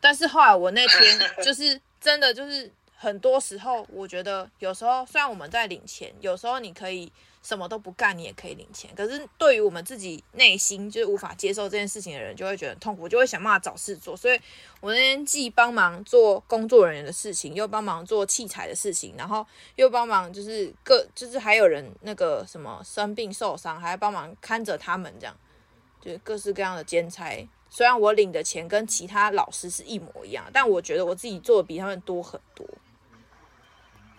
[0.00, 7.10] 但是后来我那天 就是真的就是很多时候，我觉得有时候虽然我们在领钱，有时候你可以。
[7.42, 8.90] 什么都不干，你也可以领钱。
[8.94, 14.14] 可是对于我们自己内心就是无法接受这件事情的人，就会觉得痛苦，就会想办法找事做。
[14.14, 14.38] 所以
[14.80, 25.34] 我那天既帮忙做工作人员的事情，又帮忙做器材的事情，然后又帮忙就是各就是还有人那个什么生病受伤，还要帮忙看着他们这样，
[26.00, 27.48] 就是各式各样的兼差。
[27.68, 32.66] 虽然我领的钱跟其他老师是一模一样，但我觉得我自己做的比他们多很多。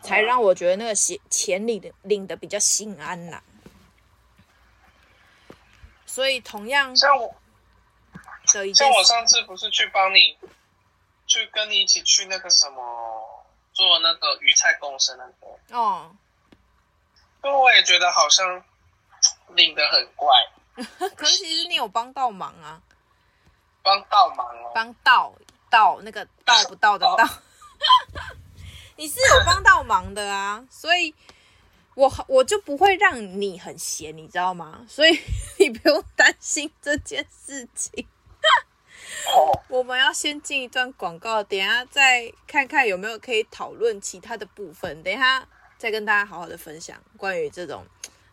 [0.01, 3.43] 才让我觉得那个钱钱领的领的比较心安呐。
[6.07, 7.35] 所以同样像我，
[8.73, 10.35] 像我上次不是去帮你，
[11.27, 16.11] 去跟你一起去那个什么做那个鱼菜共生那个哦，
[17.43, 18.63] 因为我也觉得好像
[19.49, 20.35] 领的很怪，
[21.15, 22.81] 可是其实你有帮到忙啊，
[23.81, 25.33] 帮到忙哦，帮到
[25.69, 27.23] 到那个到不到的到。
[27.23, 27.29] 哦
[28.97, 31.15] 你是有帮到忙的啊，所以
[31.95, 34.85] 我我就不会让你很闲，你知道吗？
[34.87, 35.19] 所以
[35.57, 38.07] 你不用担心这件事情。
[39.69, 45.01] 我们要先进一段广告，等一下再看看有没有可以讨论其他的部分。
[45.01, 45.47] 等一下
[45.79, 47.83] 再跟大家好好的分享关于这种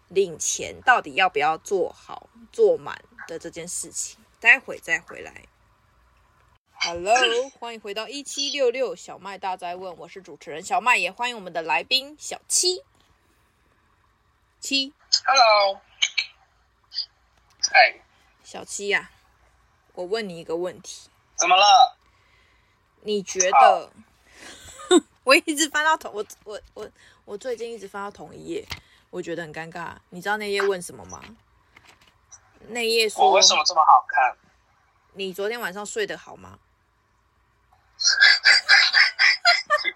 [0.08, 4.18] 领钱到底要不要做好做满的这件事情。
[4.40, 5.46] 待会再回来。
[6.80, 7.16] Hello，
[7.58, 12.84] 欢迎回到一七六六小麦大灾问，我是主持人小麦，也欢迎我们的来宾小七。
[14.60, 14.92] 七
[15.24, 15.80] ，Hello，
[17.70, 18.00] 嗨，
[18.44, 19.10] 小七呀、啊，
[19.94, 21.96] 我问你一个问题，怎么了？
[23.02, 23.92] 你觉得？
[25.24, 26.90] 我一直翻到同我我我
[27.24, 28.66] 我最近一直翻到同一页，
[29.10, 29.96] 我觉得很尴尬。
[30.10, 31.22] 你知道那页问什么吗？
[32.68, 34.36] 那页说，我为什么这么好看？
[35.14, 36.58] 你昨天晚上睡得好吗？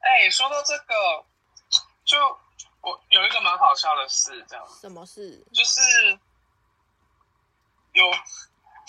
[0.00, 1.24] 哎、欸，说到这个，
[2.04, 2.18] 就
[2.80, 4.66] 我有一个蛮好笑的事，这样。
[4.80, 5.44] 什么事？
[5.52, 5.80] 就是
[7.92, 8.10] 有，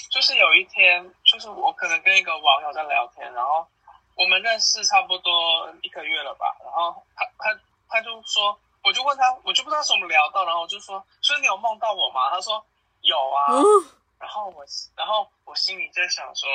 [0.09, 3.67] 就是有一天，就是我可能跟一个网友在聊天，然后
[4.15, 12.29] 我们认识差不多一个月了吧，然后他他他就说，我就问他，我就不知道是我们聊到，然后我就说，所以你有梦到我吗？
[12.29, 12.65] 他说
[13.01, 13.63] 有啊，嗯、
[14.19, 14.63] 然后我
[14.95, 16.47] 然后我心里在想说。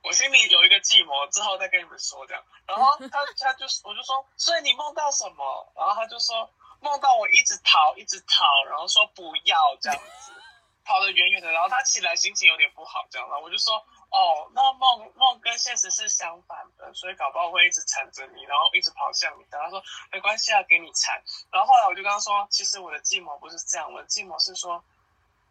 [0.00, 2.42] 我心里有一个计谋，之后再跟你们说这样。
[2.66, 5.72] 然后他他就我就说，所以你梦到什么？
[5.74, 6.48] 然后他就说
[6.80, 10.32] 梦到我一直逃，一直逃，然后说不要这样子，
[10.86, 11.50] 跑得远远的。
[11.50, 13.28] 然后他起来心情有点不好这样。
[13.28, 19.44] 然后我就说哦，那梦梦跟现实是相反的，所以搞不好会一直缠着你，然后一直跑向你。
[19.50, 21.22] 然后他说没关系啊，给你缠。
[21.50, 24.82] 然后后来我就跟他说，其实我的计谋不是这样，我的计谋是说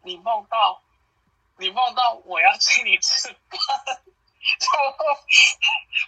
[0.02, 0.82] 你梦到
[1.56, 4.02] 你梦到我要请你吃饭。
[4.38, 5.04] 然后，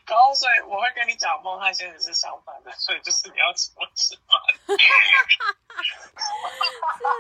[0.07, 4.41] 然后，所以我会跟你讲梦和现实是相反的，所以就是你要请我吃饭。
[4.67, 4.77] 是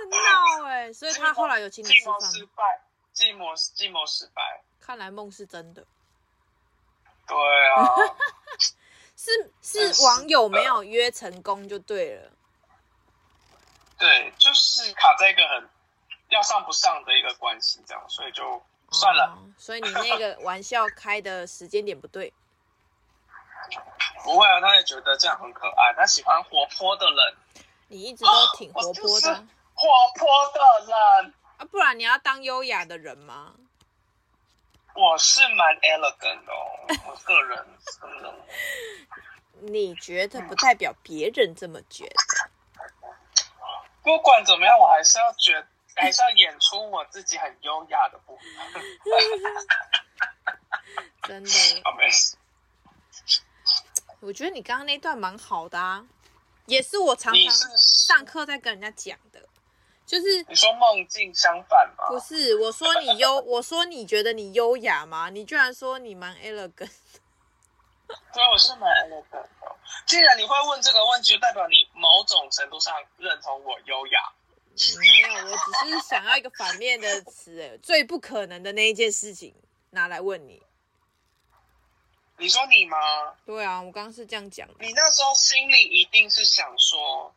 [0.08, 2.14] 闹哎，所以他后来有请你吃饭。
[2.20, 2.80] 计谋失败，
[3.12, 4.62] 计谋计谋失败。
[4.80, 5.84] 看来梦是真的。
[7.26, 7.36] 对
[7.70, 7.86] 啊。
[9.16, 12.30] 是是网友没有约成功就对了。
[13.98, 15.68] 对，就是卡在一个很
[16.30, 18.62] 要上不上的一个关系，这样，所以就。
[18.92, 22.32] 算了，哦，所以你那个玩笑开的时间点不对。
[24.24, 27.36] 不会啊，他也觉得这样很可爱，他喜欢活泼的人。
[27.86, 29.46] 你一直都挺活泼的。
[29.74, 33.54] 活泼的人啊，不然你要当优雅的人吗？
[35.00, 37.66] 我是蛮 elegant 的哦， 我个人
[38.00, 38.34] 真的。
[39.60, 42.14] 你觉得不代表别人这么觉得。
[44.02, 45.66] 不管怎么样，我还是要觉得。
[45.96, 48.82] 还是要演出我自己很优雅的部分，
[51.24, 51.50] 真的。
[51.84, 52.36] 好，没事。
[54.20, 56.06] 我觉得你刚刚那段蛮好的啊，
[56.66, 59.29] 也是我常常上课在跟人家讲的，
[60.10, 62.08] 就是你说梦境相反吗？
[62.08, 65.30] 不是，我说你优，我说你觉得你优雅吗？
[65.30, 66.90] 你居然说你蛮 elegant。
[68.34, 69.76] 对，我是蛮 elegant 的。
[70.06, 74.32] 既然你会问这个问题，就代表你某种程度上认同我优雅。
[74.98, 79.54] 没有，我只是想要一个反面的词，哎，最不可能的那一件事情
[79.90, 80.60] 拿来问你。
[82.36, 82.96] 你说你吗？
[83.46, 84.74] 对啊，我刚刚是这样讲的。
[84.80, 87.32] 你那时候心里一定是想说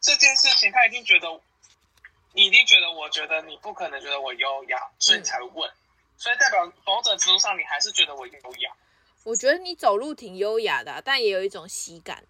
[0.00, 1.40] 这件事情，他一定觉得
[2.36, 5.74] 你一定觉得，我觉得你不可能觉得我优雅，所以你才会问，嗯、
[6.18, 8.70] 所以代表某种程度上你还是觉得我优雅。
[9.24, 12.22] 我觉得你走路挺优雅的，但也有一种喜感。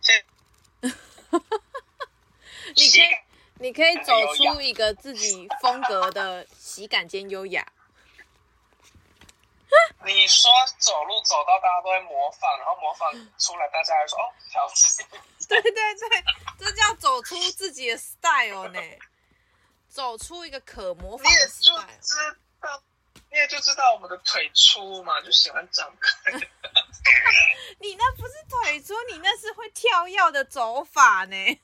[0.00, 0.24] 谢
[2.74, 3.08] 你可以，
[3.58, 7.70] 你可以走出一个自己风格的喜感兼优雅。
[10.04, 15.04] 你说走路走到大家都会模仿，然后模仿出来，大家还说哦，小气。
[15.48, 16.24] 对对对，
[16.58, 18.80] 这叫走出自己的 style 呢，
[19.88, 21.78] 走出一个可模仿的 style。
[21.78, 22.14] 你也就知
[22.60, 22.82] 道，
[23.30, 26.32] 你也就知道我们的腿粗嘛，就喜欢张开。
[27.80, 31.60] 你那不是腿粗，你那是会跳跃的走法呢。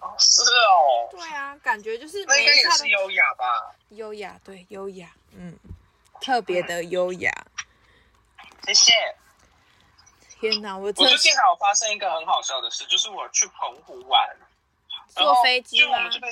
[0.00, 1.08] 哦，是哦。
[1.10, 3.74] 对啊，感觉就是那应该也是优雅吧？
[3.90, 5.58] 优雅，对，优雅，嗯，
[6.20, 7.30] 特别的优雅。
[8.66, 8.92] 谢谢。
[10.40, 14.36] 天哪，我我最近还有发生一个很好笑的事，就是我去澎湖玩，
[15.08, 16.28] 坐飞机就我们就被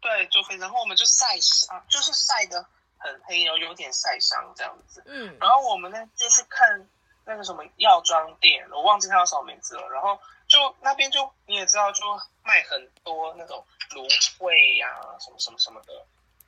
[0.00, 2.64] 对坐飞机，然后我们就晒伤，就是晒的
[2.96, 5.02] 很黑，然后有点晒伤这样子。
[5.06, 6.88] 嗯，然后我们呢就去看
[7.26, 9.86] 那个什么药妆店，我忘记它叫什么名字了。
[9.90, 12.02] 然后就那边就你也知道，就
[12.42, 14.88] 卖很多那种芦荟呀，
[15.18, 16.06] 什么什么什么的，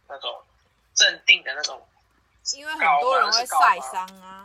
[0.09, 0.43] 那种
[0.95, 1.87] 镇定的那种，
[2.55, 4.45] 因为很多人会晒伤啊。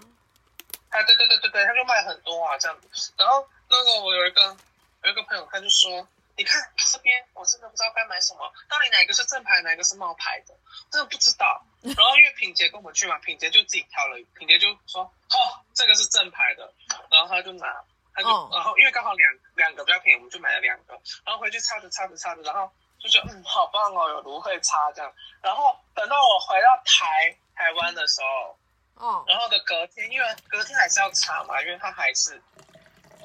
[0.90, 3.14] 哎，对对对对对，他就卖很多啊，这样子。
[3.18, 4.56] 然后那个我有一个
[5.04, 8.40] 有一个朋友，他就说：“你看这边，我真的不知道该买什么，
[8.70, 10.56] 到底哪个是正牌，哪个是冒牌的，
[10.90, 11.62] 真的不知道。
[11.84, 15.38] ”然后因为品杰跟我们去嘛，品杰就自己挑了，品杰就说：“哦，
[15.74, 16.74] 这个是正牌的。”
[17.12, 17.68] 然后他就拿，
[18.14, 20.94] 他就、哦、然后因为刚好两两个比较便宜，我们就买了两个。
[21.26, 25.14] 然后回去擦着擦着擦着，然后就觉得嗯，好棒哦，有芦荟擦这样。
[25.42, 28.58] 然后等到我回到台台湾的时候。
[28.96, 32.42] 哦，然后的隔天，因为隔天还是要查嘛，因为它还是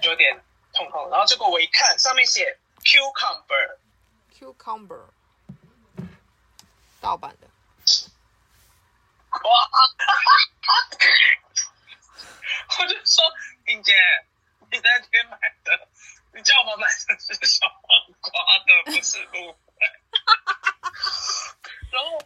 [0.02, 0.38] 有点
[0.74, 1.08] 痛痛。
[1.10, 5.06] 然后结果我一看，上面写 cucumber，cucumber，
[7.00, 7.48] 盗版的。
[9.32, 9.40] 哇！
[12.78, 13.24] 我就说，
[13.64, 13.94] 婷姐，
[14.70, 15.88] 你在这边买的，
[16.34, 17.82] 你叫我们买的是小黄
[18.20, 18.30] 瓜
[18.66, 19.56] 的，不是芦荟。
[21.92, 22.20] 然后，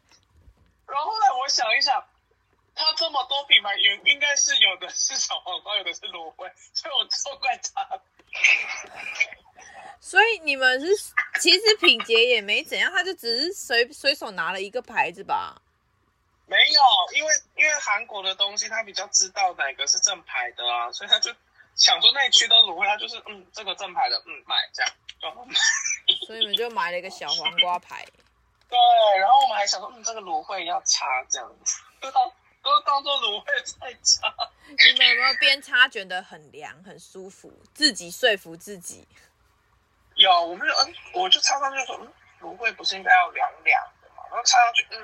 [0.86, 2.04] 然后后来我想一想。
[2.78, 7.98] 他这么多品牌，应应该是有的是小黄瓜，有的是芦荟，所以我错怪他。
[9.98, 10.86] 所以你们是
[11.40, 15.62] 其实品杰也没怎样，他就只是随随手拿了一个牌子吧？
[16.44, 16.82] 没有，
[17.14, 21.34] 因为因为韩国的东西他比较知道哪个是正牌的啊，所以他就
[21.76, 25.54] 想说那一区都芦荟，他就是嗯这个正牌的嗯买这样就买。
[26.26, 28.06] 所以你们就买了一个小黄瓜牌。
[28.68, 28.78] 对，
[29.20, 31.82] 然后我们还想说嗯这个芦荟要擦这样子。
[32.62, 34.34] 都当做芦荟在擦。
[34.66, 37.52] 你们有没有边擦觉得很凉、很舒服？
[37.72, 39.06] 自己说服自己。
[40.16, 44.24] 有，我们就嗯，我就擦上去说，嗯，芦荟不是应该要凉凉的嘛？
[44.28, 44.98] 然后擦上去，嗯，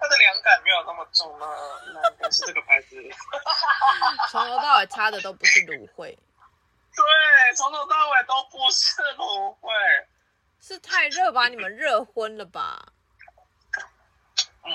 [0.00, 1.46] 它的凉感没有那么重呢。
[1.94, 2.96] 那应该是这个牌子。
[4.32, 6.10] 从头到尾擦的都不是芦荟。
[6.96, 9.72] 对，从头到尾都不是芦荟。
[10.60, 12.92] 是太热把你们热昏了吧？
[14.64, 14.72] 嗯。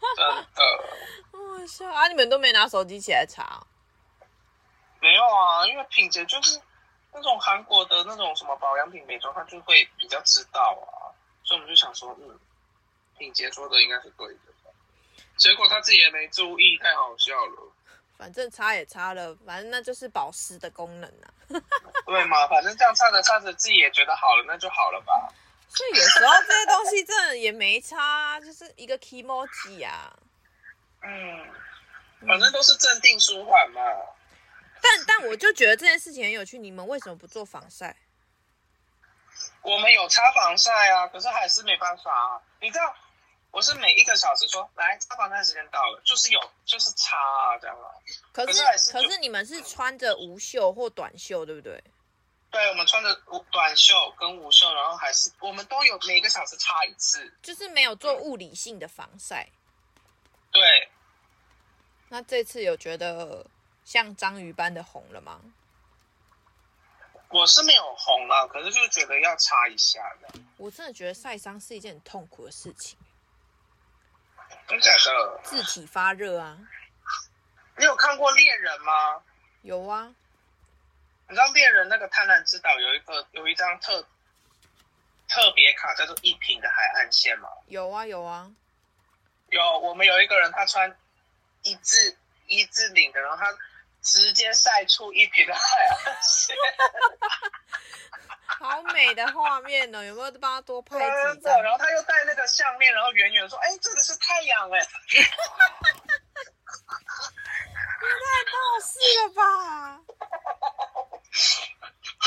[0.16, 2.08] 真的，哇笑啊！
[2.08, 3.62] 你们都没拿手机起来查？
[4.98, 6.58] 没有啊，因为品洁就是
[7.12, 11.12] 那种韩国的那种什么保养品美妆，他就会比较知道啊，
[11.44, 12.40] 所以我们就想说，嗯，
[13.18, 14.40] 品洁说的应该是对的。
[15.36, 17.72] 结果他自己也没注意，太好笑了。
[18.16, 21.28] 反正擦也擦了，反正那就是保湿的功能啊。
[22.06, 22.46] 对嘛？
[22.48, 25.32] 反正这样擦着擦着，自己也觉得好了，那就好了吧。
[25.68, 30.12] 所以有时候这些东西真的也没差，啊就是一个 kimoji 啊。
[31.02, 31.46] 嗯，
[32.26, 33.80] 反正都是镇定舒缓嘛。
[34.82, 37.96] 但但我就觉得这件事情很有趣，你们为什么不做防晒？
[39.62, 42.40] 我们有擦防晒啊，可是还是没办法啊。
[42.60, 42.94] 你知道，
[43.50, 47.90] 我是每一个小时说来擦防晒时间到了，就是有就是擦啊这样啊。
[48.32, 51.82] 可是可是，你们是穿着无袖或短袖，对不对？
[52.50, 53.14] 对，我们穿着
[53.50, 59.48] 短袖跟无袖，然后还是我们都有每一个小时擦一次，就是没有做物理性的防晒。
[60.50, 60.88] 对。
[62.08, 63.46] 那这次有觉得
[63.84, 65.40] 像章鱼般的红了吗？
[67.28, 70.40] 我是没有红了，可是就觉得要擦一下的。
[70.56, 72.98] 我真的觉得晒伤是一件很痛苦的事情。
[74.70, 75.40] 真的假的？
[75.42, 76.56] 自体发热啊！
[77.76, 79.20] 你有看过猎人吗？
[79.62, 80.14] 有啊。
[81.28, 84.00] 你知道猎人那个贪婪之岛有一个有一张特
[85.28, 87.48] 特别卡叫做一品的海岸线吗？
[87.66, 88.50] 有啊有啊，
[89.48, 89.78] 有。
[89.80, 90.96] 我们有一个人他穿
[91.62, 92.16] 一字
[92.46, 93.46] 一字领的，然后他
[94.02, 96.56] 直接晒出一品的海岸线，
[98.60, 100.02] 好美的画面呢、哦！
[100.04, 101.62] 有没有帮他多拍几张？
[101.62, 104.78] 然后他又戴那个项链，然后远远说：“哎，这个是太阳哎！”
[108.02, 110.00] 你太搞事了吧！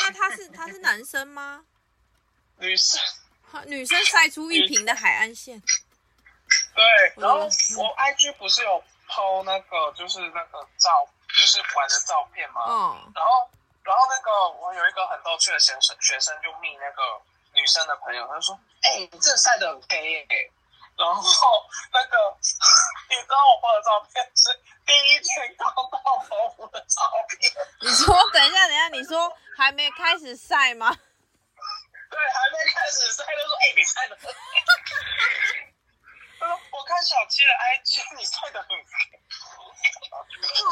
[0.01, 1.65] 那他是他是男生吗？
[2.57, 2.99] 女生，
[3.65, 5.61] 女生晒出一瓶的海岸线。
[6.73, 6.84] 对，
[7.15, 12.61] 对，然后我 IG 不是有 PO 那个就是那个照，就是玩的照片吗？
[12.67, 13.11] 嗯。
[13.13, 13.49] 然后，
[13.84, 17.21] 然后那个我有一个很逗趣的学生，学生就密那个
[17.53, 20.51] 女生的朋友，他就说：“哎、欸，你这晒得很黑耶。”
[20.95, 22.17] 然后那个
[23.09, 24.53] 你知道我 PO 的照片是
[24.86, 25.81] 第一天刚到
[26.29, 27.51] 澎湖的照片。
[27.81, 30.89] 你说等一下，等一下，你说还没开始晒吗？
[30.91, 34.34] 对，还没开始晒，他说：“哎、欸，你晒得很黑。
[36.39, 39.19] ”他说：“我看小七的 IG，你晒得很黑。”
[40.63, 40.71] 好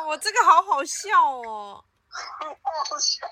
[0.00, 1.84] 闹，我这个好好笑哦。
[2.10, 3.26] 好笑。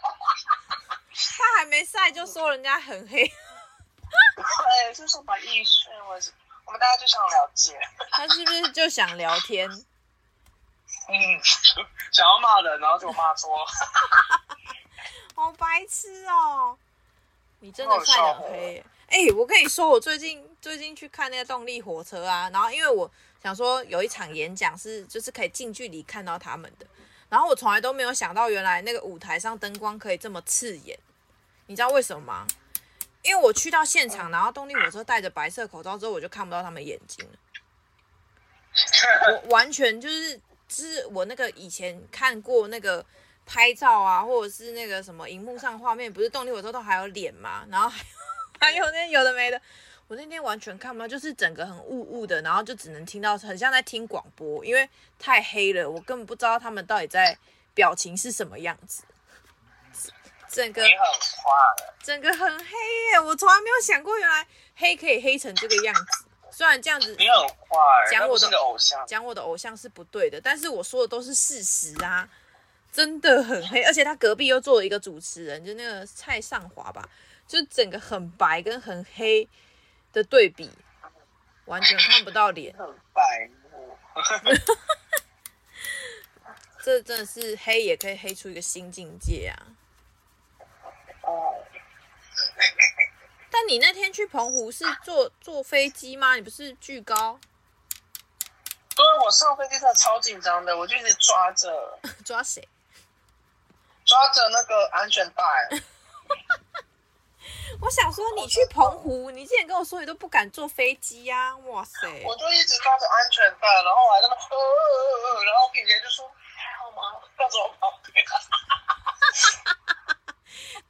[1.37, 3.27] 他还没晒就说人家很黑。
[3.27, 5.89] 对，是什么意思？
[6.07, 6.19] 我
[6.65, 7.79] 我们大家就想了解。
[8.11, 9.69] 他是不是就想聊天？
[11.11, 11.15] 嗯，
[12.13, 13.67] 想要骂人，然后就骂桌。
[15.35, 16.77] 好白痴哦！
[17.61, 18.85] 你真的晒得很黑。
[19.09, 23.11] 哎、欸，我跟你说，我最近最近去看那个动力火车啊，然后因为我
[23.43, 26.87] 想说有一场演讲是就是可以近距离看到他们的，
[27.29, 30.99] 然后我从来都没有想到原来那个舞台上灯光可以这么刺眼，
[31.67, 32.47] 你知道为什么吗？
[33.23, 37.33] 因为我去到现场，然后动力火车戴着白色口罩之后，我就看不到他们眼睛了。
[39.27, 40.37] 我完全就是，
[40.69, 43.05] 就是我那个以前看过那个
[43.45, 47.67] 拍照啊，或者是那个什么荧幕上画面，不是动力火车都还有脸吗？
[47.69, 48.05] 然后还有
[48.61, 49.61] 还有那有的没的，
[50.09, 54.89] 我那天完全看不到，就是整个很雾雾的，然后就只能听到很像在听广播，因为
[55.19, 57.37] 太黑了，我根本不知道他们到底在
[57.75, 59.03] 表情是什么样子。
[60.49, 60.83] 整个
[62.03, 62.65] 整个很黑
[63.13, 63.21] 耶！
[63.21, 64.47] 我从来没有想过，原来
[64.77, 66.25] 黑可以黑成这个样子。
[66.51, 72.27] 虽然这样子，你很坏，讲我的偶像，讲我的偶像是不对的，但是我说的都是事实啊！
[72.91, 77.07] 真的很黑，而且他隔壁又做了一个主持人，就那个蔡尚华吧，
[77.47, 79.47] 就整个很白跟很黑
[80.19, 80.71] 的对比，
[81.67, 82.75] 完全看不到脸。
[82.77, 83.97] 很白目，
[86.83, 89.67] 这真的是黑也可以黑出一个新境界啊！
[93.51, 96.35] 但你那天去澎湖是坐坐飞机吗？
[96.35, 97.39] 你不是巨高？
[98.95, 102.67] 对，我上飞机真的超紧张的，我就一直抓着 抓谁？
[104.05, 105.45] 抓着那个安全带。
[107.81, 111.57] 我想说，你去澎湖，你之前跟我说你都不敢坐飞机呀？
[111.59, 112.09] 哇塞！
[112.25, 117.03] 我就一直抓着安全带，然后我还在那呃呃呃，然后品杰就说还好吗？
[117.39, 117.99] 要怎么跑？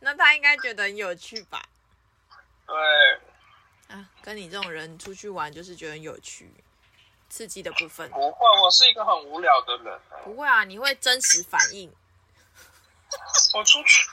[0.01, 1.63] 那他应该觉得很有趣吧？
[2.67, 2.75] 对，
[3.95, 6.51] 啊，跟你这种人出去玩就是觉得很有趣，
[7.29, 8.09] 刺激的部分。
[8.11, 10.01] 不会，我是一个很无聊的人。
[10.25, 11.93] 不会啊，你会真实反应。
[13.55, 14.09] 我出去，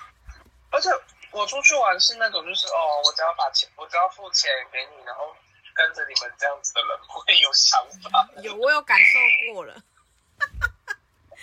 [0.72, 0.90] 而且
[1.36, 5.36] 我出去玩是那种，就是哦，我只要把钱，我只要付钱给你，然后
[5.74, 8.30] 跟着你们这样子的人，不会有想法。
[8.42, 9.76] 有，我有感受过了。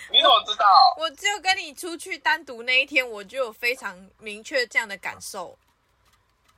[0.09, 0.65] 你怎么知道？
[0.97, 5.57] 我只有跟你出去单独那一天，我就有非常明确这样的感受。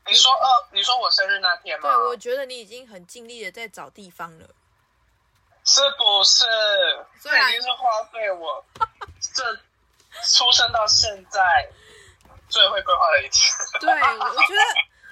[0.08, 1.90] 你说呃，你说我生日那天吗？
[1.90, 4.48] 对，我觉得你已经很尽力的在找地方了，
[5.66, 6.46] 是不是？
[7.22, 8.64] 这已经是花费我
[9.34, 9.56] 这
[10.24, 11.70] 出生到现在
[12.56, 13.44] 最会规划的一天。
[13.82, 14.62] 对，我觉得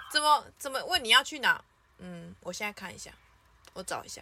[0.10, 1.62] 怎么怎么问你要去哪？
[1.98, 3.12] 嗯，我现在看一下，
[3.74, 4.22] 我找一下。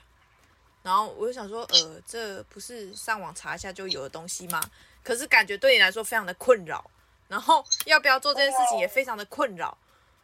[0.81, 4.59] 然后我就想说，呃，这不是上网查一下就有的东西吗？
[5.03, 6.83] 可是感觉对你来说非常的困扰，
[7.27, 9.77] 然后要不要做这件事情也非常的困扰。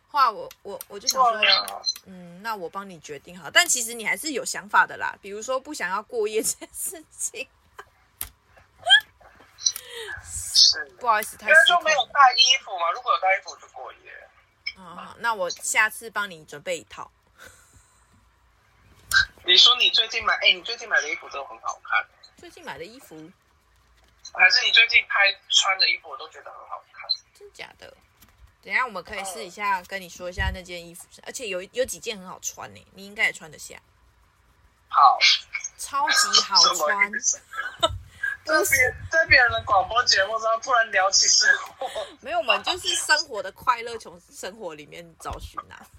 [0.09, 3.51] 后来我我我就想说，嗯，那我帮你决定好。
[3.51, 7.47] 但其实你还是有想法的啦，比如说不想要过夜这件事情。
[10.23, 12.91] 是，不好意思，太因为就没有带衣服嘛。
[12.91, 14.29] 如果有带衣服就过夜。
[14.77, 17.11] 嗯，那我下次帮你准备一套。
[19.45, 22.05] 你说你最近买，哎，你最近买的衣服都很好看。
[22.37, 23.15] 最近买的衣服，
[24.33, 27.09] 还是你最近拍穿的衣服，我都觉得很好看。
[27.33, 27.95] 真假的？
[28.61, 33.81] 等下我们可以试一下，跟你说一下那件衣服，而且有有几件很好穿呢，你应该也穿得下。
[34.89, 35.17] 好，
[35.77, 37.11] 超级好穿。
[38.47, 41.87] 这别在别人的广播节目上突然聊起生活，
[42.21, 45.85] 没有，我们就是生活的快乐，从生活里面找寻啊。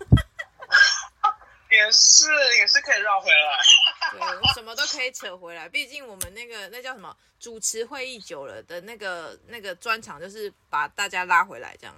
[1.70, 2.26] 也是，
[2.56, 3.60] 也是可以绕回来。
[4.40, 5.68] 对，什么都可以扯回来。
[5.68, 11.94] 毕竟我们那个那叫什么主持会议久了的那个那个专场，就是把大家拉回来，这样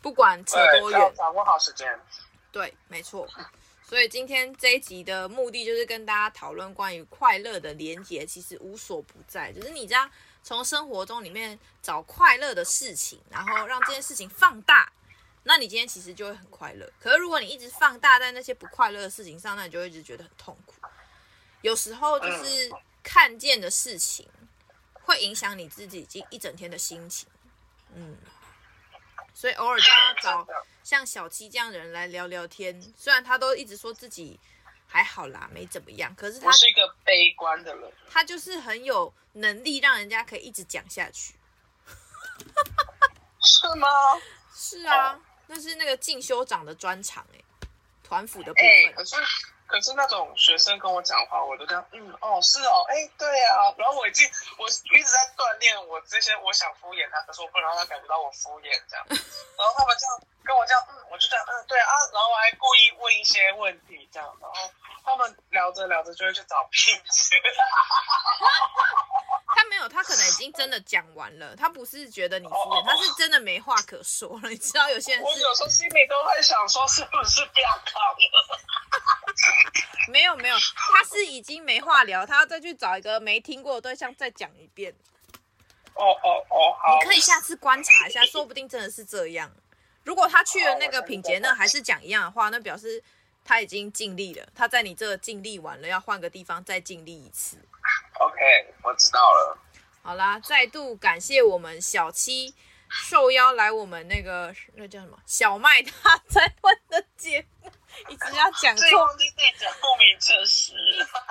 [0.00, 1.92] 不管扯多远，掌握好时间。
[2.52, 3.28] 对，没错。
[3.90, 10.08] 所以今天这一集的目的就是跟大家讨论关于快乐的连结，其实无所不在，就是你这样
[10.44, 14.92] 从生活中里面找快乐的事情，然后让这件事情放大。
[15.42, 20.74] 那你今天其实就会很快乐，可是如果你一直放大在那些不快乐的事情上，那你就会一直觉得很痛苦。
[21.62, 22.70] 有时候就是
[23.02, 24.28] 看见的事情
[24.92, 27.28] 会影响你自己一一整天的心情，
[27.92, 28.16] 嗯，
[29.34, 30.46] 所以偶尔就要 找
[30.90, 32.82] 像小七这样的人来聊聊天。
[32.98, 34.36] 虽然他都一直说自己
[34.88, 41.36] 还好啦，没怎么样，可是他是一个悲观的人，他就是很有能力让人家可以一直讲下去。
[43.40, 43.86] 是吗？
[44.52, 45.16] 是啊，
[45.46, 47.38] 那是那个进修长的专长哎，
[48.02, 48.68] 团辅的部分。
[48.68, 49.14] 欸，可是
[49.68, 53.72] 可是那种学生跟我讲话，我都这样，嗯，哦，是哦，哎，对啊。
[53.78, 54.28] 然后我已经
[54.58, 59.06] 我一直在锻炼我这些，我想敷衍他，可是我不能让他感觉到我敷衍这样。
[59.08, 60.20] 然后他们这样
[60.50, 61.86] 跟我这样，嗯，我就这样，嗯，对啊。
[62.12, 64.68] 然后我还故意问一些问题这样，然后
[65.04, 67.30] 他们聊着聊着就会去找瓶子。
[69.54, 71.54] 他没有，他可能已经真的讲完了。
[71.54, 74.48] 他不是觉得你敷衍，他是真的没话可说了。
[74.48, 78.58] 你知道，有些人我有时候心里都会想说，是不是不要考了？
[80.08, 84.92] 没有没有，他是已经没话聊，他要再去找一个没听过的对象再讲一遍。
[85.94, 86.98] 哦哦哦，好。
[86.98, 89.52] 你可以下次观察一下，说不定真的是这样。
[90.10, 93.00] 如果他去了那个品杰那还是讲一样的话，那表示
[93.44, 94.44] 他已经尽力了。
[94.56, 97.56] 他在你这尽力完了，要换个地方再尽力一次。
[98.18, 99.56] OK，我知道了。
[100.02, 102.52] 好啦，再度感谢我们小七
[102.88, 105.92] 受邀来我们那个那叫什么小麦大
[106.28, 107.70] 在问的节目，
[108.08, 109.16] 一直要讲错，不
[109.96, 110.72] 明真实。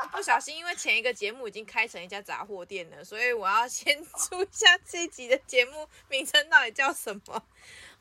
[0.09, 7.43] 不小心，因为前一个节目已经开成一家杂货店了，所以我要先出一下这一集的节目名称到底叫什么。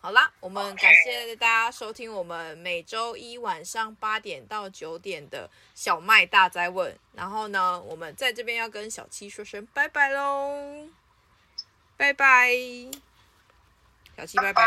[0.01, 6.97] 好啦，我们感谢大家收听我们每周一晚上八点到九点的小麦大灾问。
[7.15, 10.89] 然后呢，我们在这边要跟小七说声拜拜喽，
[11.97, 12.53] 拜拜，
[14.17, 14.63] 小七拜拜。